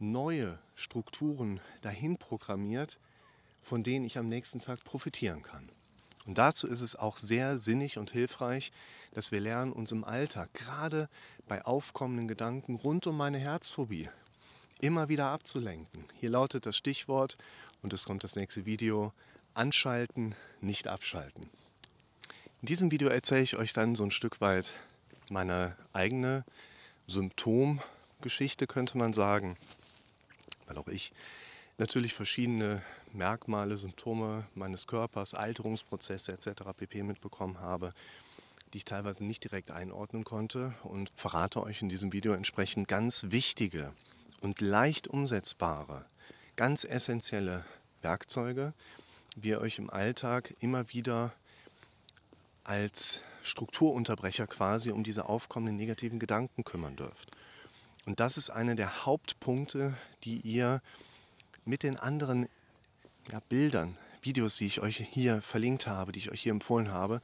neue 0.00 0.58
Strukturen 0.74 1.60
dahin 1.82 2.18
programmiert, 2.18 2.98
von 3.62 3.84
denen 3.84 4.04
ich 4.04 4.18
am 4.18 4.28
nächsten 4.28 4.58
Tag 4.58 4.82
profitieren 4.82 5.44
kann? 5.44 5.70
Und 6.28 6.36
dazu 6.36 6.66
ist 6.66 6.82
es 6.82 6.94
auch 6.94 7.16
sehr 7.16 7.56
sinnig 7.56 7.96
und 7.96 8.10
hilfreich, 8.10 8.70
dass 9.12 9.32
wir 9.32 9.40
lernen, 9.40 9.72
uns 9.72 9.92
im 9.92 10.04
Alltag, 10.04 10.52
gerade 10.52 11.08
bei 11.48 11.64
aufkommenden 11.64 12.28
Gedanken 12.28 12.74
rund 12.74 13.06
um 13.06 13.16
meine 13.16 13.38
Herzphobie, 13.38 14.10
immer 14.78 15.08
wieder 15.08 15.28
abzulenken. 15.28 16.04
Hier 16.20 16.28
lautet 16.28 16.66
das 16.66 16.76
Stichwort, 16.76 17.38
und 17.80 17.94
es 17.94 18.04
kommt 18.04 18.24
das 18.24 18.36
nächste 18.36 18.66
Video, 18.66 19.14
anschalten, 19.54 20.34
nicht 20.60 20.86
abschalten. 20.86 21.48
In 22.60 22.66
diesem 22.66 22.90
Video 22.90 23.08
erzähle 23.08 23.40
ich 23.40 23.56
euch 23.56 23.72
dann 23.72 23.94
so 23.94 24.04
ein 24.04 24.10
Stück 24.10 24.42
weit 24.42 24.74
meine 25.30 25.76
eigene 25.94 26.44
Symptomgeschichte, 27.06 28.66
könnte 28.66 28.98
man 28.98 29.14
sagen, 29.14 29.56
weil 30.66 30.76
auch 30.76 30.88
ich 30.88 31.10
natürlich 31.78 32.12
verschiedene 32.12 32.82
Merkmale, 33.12 33.76
Symptome 33.76 34.46
meines 34.54 34.86
Körpers, 34.86 35.34
Alterungsprozesse 35.34 36.32
etc. 36.32 36.62
pp. 36.76 37.02
mitbekommen 37.04 37.60
habe, 37.60 37.92
die 38.72 38.78
ich 38.78 38.84
teilweise 38.84 39.24
nicht 39.24 39.44
direkt 39.44 39.70
einordnen 39.70 40.24
konnte 40.24 40.74
und 40.82 41.10
verrate 41.16 41.62
euch 41.62 41.80
in 41.80 41.88
diesem 41.88 42.12
Video 42.12 42.32
entsprechend 42.32 42.88
ganz 42.88 43.26
wichtige 43.28 43.92
und 44.40 44.60
leicht 44.60 45.08
umsetzbare, 45.08 46.04
ganz 46.56 46.84
essentielle 46.84 47.64
Werkzeuge, 48.02 48.74
wie 49.36 49.50
ihr 49.50 49.60
euch 49.60 49.78
im 49.78 49.88
Alltag 49.88 50.54
immer 50.60 50.92
wieder 50.92 51.32
als 52.64 53.22
Strukturunterbrecher 53.42 54.46
quasi 54.46 54.90
um 54.90 55.04
diese 55.04 55.28
aufkommenden 55.28 55.76
negativen 55.76 56.18
Gedanken 56.18 56.64
kümmern 56.64 56.96
dürft. 56.96 57.30
Und 58.04 58.20
das 58.20 58.36
ist 58.36 58.50
einer 58.50 58.74
der 58.74 59.06
Hauptpunkte, 59.06 59.96
die 60.24 60.40
ihr 60.40 60.82
mit 61.68 61.82
den 61.82 61.96
anderen 61.96 62.48
ja, 63.30 63.40
Bildern, 63.48 63.96
Videos, 64.22 64.56
die 64.56 64.66
ich 64.66 64.80
euch 64.80 65.06
hier 65.10 65.42
verlinkt 65.42 65.86
habe, 65.86 66.12
die 66.12 66.18
ich 66.18 66.30
euch 66.30 66.40
hier 66.40 66.52
empfohlen 66.52 66.90
habe, 66.90 67.20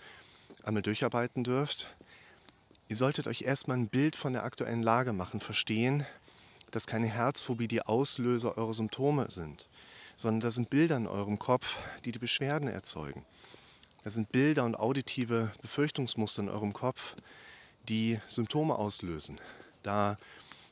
einmal 0.63 0.83
durcharbeiten 0.83 1.45
dürft. 1.45 1.95
Ihr 2.89 2.97
solltet 2.97 3.27
euch 3.27 3.43
erstmal 3.43 3.79
ein 3.79 3.89
Bild 3.89 4.15
von 4.15 4.35
der 4.35 4.45
aktuellen 4.45 4.83
Lage 4.83 5.15
machen, 5.15 5.41
verstehen, 5.41 6.05
dass 6.71 6.87
keine 6.87 7.07
Herzphobie 7.07 7.69
die 7.69 7.83
Auslöser 7.83 8.59
eurer 8.59 8.75
Symptome 8.75 9.31
sind, 9.31 9.69
sondern 10.17 10.41
das 10.41 10.57
sind 10.57 10.69
Bilder 10.71 10.99
in 10.99 11.07
eurem 11.07 11.39
Kopf, 11.39 11.79
die 12.05 12.13
die 12.13 12.19
Beschwerden 12.19 12.69
erzeugen. 12.69 13.25
Das 14.03 14.15
sind 14.15 14.31
Bilder 14.31 14.65
und 14.65 14.75
auditive 14.75 15.53
Befürchtungsmuster 15.63 16.43
in 16.43 16.51
eurem 16.51 16.75
Kopf, 16.75 17.17
die 17.89 18.21
Symptome 18.29 18.77
auslösen. 18.77 19.41
Da 19.83 20.19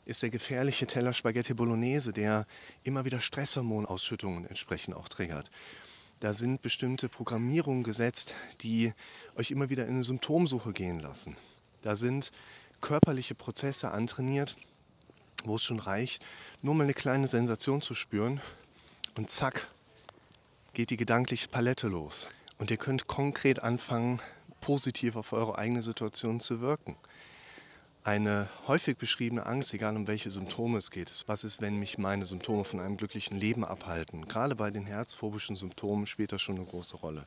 ist 0.05 0.23
der 0.23 0.31
gefährliche 0.31 0.87
Teller 0.87 1.13
Spaghetti 1.13 1.55
Bolognese, 1.55 2.13
der 2.13 2.47
immer 2.83 3.05
wieder 3.05 3.21
Stresshormonausschüttungen 3.21 4.47
entsprechend 4.47 4.97
auch 4.97 5.09
triggert. 5.09 5.51
Da 6.21 6.35
sind 6.35 6.63
bestimmte 6.63 7.09
Programmierungen 7.09 7.83
gesetzt, 7.83 8.35
die 8.61 8.93
euch 9.37 9.51
immer 9.51 9.71
wieder 9.71 9.87
in 9.87 9.95
eine 9.95 10.05
Symptomsuche 10.05 10.73
gehen 10.73 11.01
lassen. 11.01 11.37
Da 11.83 11.97
sind 11.97 12.31
körperliche 12.81 13.35
Prozesse 13.35 13.91
antrainiert, 13.91 14.57
wo 15.45 15.57
es 15.57 15.63
schon 15.63 15.81
reicht, 15.81 16.25
nur 16.63 16.75
mal 16.75 16.85
eine 16.85 16.95
kleine 16.95 17.27
Sensation 17.29 17.83
zu 17.83 17.95
spüren 17.95 18.41
und 19.17 19.31
zack, 19.31 19.69
geht 20.75 20.91
die 20.91 20.97
gedankliche 20.97 21.49
Palette 21.49 21.89
los. 21.89 22.27
Und 22.59 22.71
ihr 22.71 22.77
könnt 22.77 23.09
konkret 23.09 23.63
anfangen, 23.63 24.21
positiv 24.61 25.17
auf 25.17 25.33
eure 25.33 25.59
eigene 25.59 25.83
Situation 25.83 26.41
zu 26.41 26.61
wirken. 26.61 26.97
Eine 28.05 28.49
häufig 28.67 28.99
beschriebene 28.99 29.47
Angst, 29.47 29.73
egal 29.75 29.95
um 29.95 30.09
welche 30.09 30.33
Symptome 30.33 30.79
es 30.79 30.91
geht, 30.91 31.09
ist, 31.09 31.29
was 31.29 31.45
ist, 31.45 31.61
wenn 31.61 31.79
mich 31.79 31.99
meine 31.99 32.27
Symptome 32.27 32.65
von 32.65 32.81
einem 32.81 32.97
glücklichen 32.97 33.39
Leben 33.39 33.65
abhalten? 33.65 34.27
Gerade 34.27 34.57
bei 34.57 34.73
den 34.73 34.87
herzphobischen 34.87 35.55
Symptomen 35.55 36.07
spielt 36.07 36.33
das 36.33 36.43
schon 36.43 36.57
eine 36.57 36.65
große 36.65 36.97
Rolle. 36.97 37.27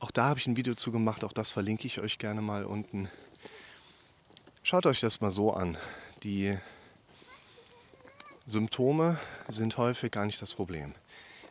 Auch 0.00 0.10
da 0.10 0.24
habe 0.24 0.40
ich 0.40 0.48
ein 0.48 0.56
Video 0.56 0.74
zu 0.74 0.90
gemacht, 0.90 1.22
auch 1.22 1.32
das 1.32 1.52
verlinke 1.52 1.86
ich 1.86 2.00
euch 2.00 2.18
gerne 2.18 2.42
mal 2.42 2.64
unten. 2.64 3.08
Schaut 4.64 4.86
euch 4.86 4.98
das 4.98 5.20
mal 5.20 5.30
so 5.30 5.52
an. 5.52 5.78
Die 6.24 6.58
Symptome 8.44 9.20
sind 9.46 9.76
häufig 9.78 10.10
gar 10.10 10.26
nicht 10.26 10.42
das 10.42 10.52
Problem. 10.52 10.96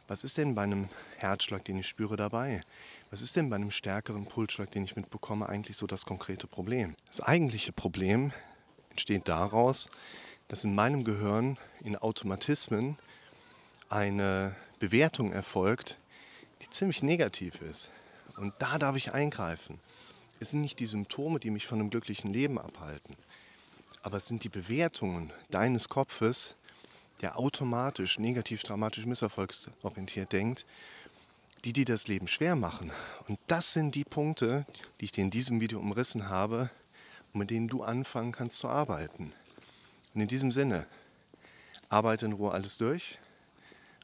Was 0.10 0.26
ist 0.26 0.38
denn 0.38 0.56
bei 0.56 0.63
einem 0.63 0.89
Herzschlag, 1.15 1.63
den 1.63 1.78
ich 1.78 1.88
spüre, 1.88 2.17
dabei? 2.17 2.60
Was 3.15 3.21
ist 3.21 3.38
denn 3.38 3.49
bei 3.49 3.56
einem 3.56 3.71
stärkeren 3.71 4.25
Pulsschlag, 4.25 4.71
den 4.71 4.84
ich 4.84 4.97
mitbekomme, 4.97 5.47
eigentlich 5.47 5.78
so 5.78 5.88
das 5.88 6.06
konkrete 6.06 6.47
Problem? 6.47 6.97
Das 7.08 7.21
eigentliche 7.21 7.71
Problem 7.71 8.34
entsteht 8.89 9.30
daraus, 9.30 9.89
dass 10.49 10.65
in 10.65 10.75
meinem 10.75 11.06
Gehirn 11.06 11.58
in 11.82 11.95
Automatismen 11.95 12.97
eine 13.88 14.54
Bewertung 14.80 15.32
erfolgt, 15.32 15.97
die 16.62 16.69
ziemlich 16.69 17.04
negativ 17.04 17.62
ist. 17.62 17.89
Und 18.36 18.54
da 18.60 18.78
darf 18.78 18.97
ich 18.97 19.13
eingreifen. 19.13 19.80
Es 20.41 20.49
sind 20.49 20.60
nicht 20.60 20.82
die 20.82 20.86
Symptome, 20.86 21.39
die 21.39 21.51
mich 21.51 21.67
von 21.67 21.80
einem 21.80 21.91
glücklichen 21.91 22.34
Leben 22.34 22.60
abhalten, 22.60 23.15
aber 24.01 24.17
es 24.17 24.28
sind 24.28 24.43
die 24.43 24.49
Bewertungen 24.49 25.32
deines 25.51 25.88
Kopfes, 25.88 26.58
der 27.21 27.39
automatisch 27.39 28.19
negativ, 28.19 28.63
dramatisch, 28.63 29.06
misserfolgsorientiert 29.06 30.34
denkt, 30.34 30.65
die 31.65 31.73
dir 31.73 31.86
das 31.86 32.08
Leben 32.08 32.28
schwer 32.28 32.56
machen. 32.56 32.91
Und 33.28 33.39
das 33.47 33.73
sind 33.73 33.95
die 33.95 34.06
Punkte, 34.06 34.65
die 34.99 35.06
ich 35.06 35.12
dir 35.12 35.23
in 35.23 35.32
diesem 35.32 35.60
Video 35.60 35.80
umrissen 35.80 36.30
habe 36.30 36.69
mit 37.36 37.49
denen 37.49 37.67
du 37.67 37.84
anfangen 37.84 38.32
kannst 38.32 38.58
zu 38.58 38.67
arbeiten. 38.67 39.34
Und 40.13 40.21
in 40.21 40.28
diesem 40.28 40.51
Sinne, 40.51 40.86
arbeite 41.89 42.25
in 42.25 42.34
Ruhe 42.34 42.51
alles 42.51 42.78
durch 42.78 43.19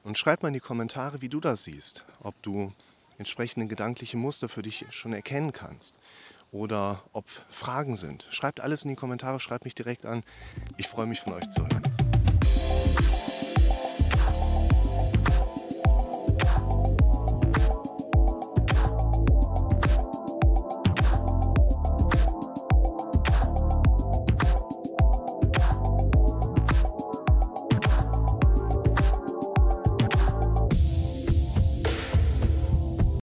und 0.03 0.17
schreib 0.17 0.43
mal 0.43 0.49
in 0.49 0.53
die 0.53 0.59
Kommentare, 0.59 1.21
wie 1.21 1.29
du 1.29 1.39
das 1.39 1.63
siehst. 1.63 2.03
Ob 2.21 2.39
du 2.43 2.73
entsprechende 3.17 3.67
gedankliche 3.67 4.17
Muster 4.17 4.49
für 4.49 4.61
dich 4.61 4.85
schon 4.89 5.13
erkennen 5.13 5.53
kannst 5.53 5.97
oder 6.51 7.03
ob 7.13 7.25
Fragen 7.49 7.95
sind. 7.95 8.27
Schreibt 8.29 8.59
alles 8.59 8.83
in 8.83 8.89
die 8.89 8.95
Kommentare, 8.95 9.39
schreibt 9.39 9.65
mich 9.65 9.75
direkt 9.75 10.05
an. 10.05 10.23
Ich 10.77 10.87
freue 10.87 11.07
mich 11.07 11.21
von 11.21 11.33
euch 11.33 11.47
zu 11.49 11.61
hören. 11.61 12.00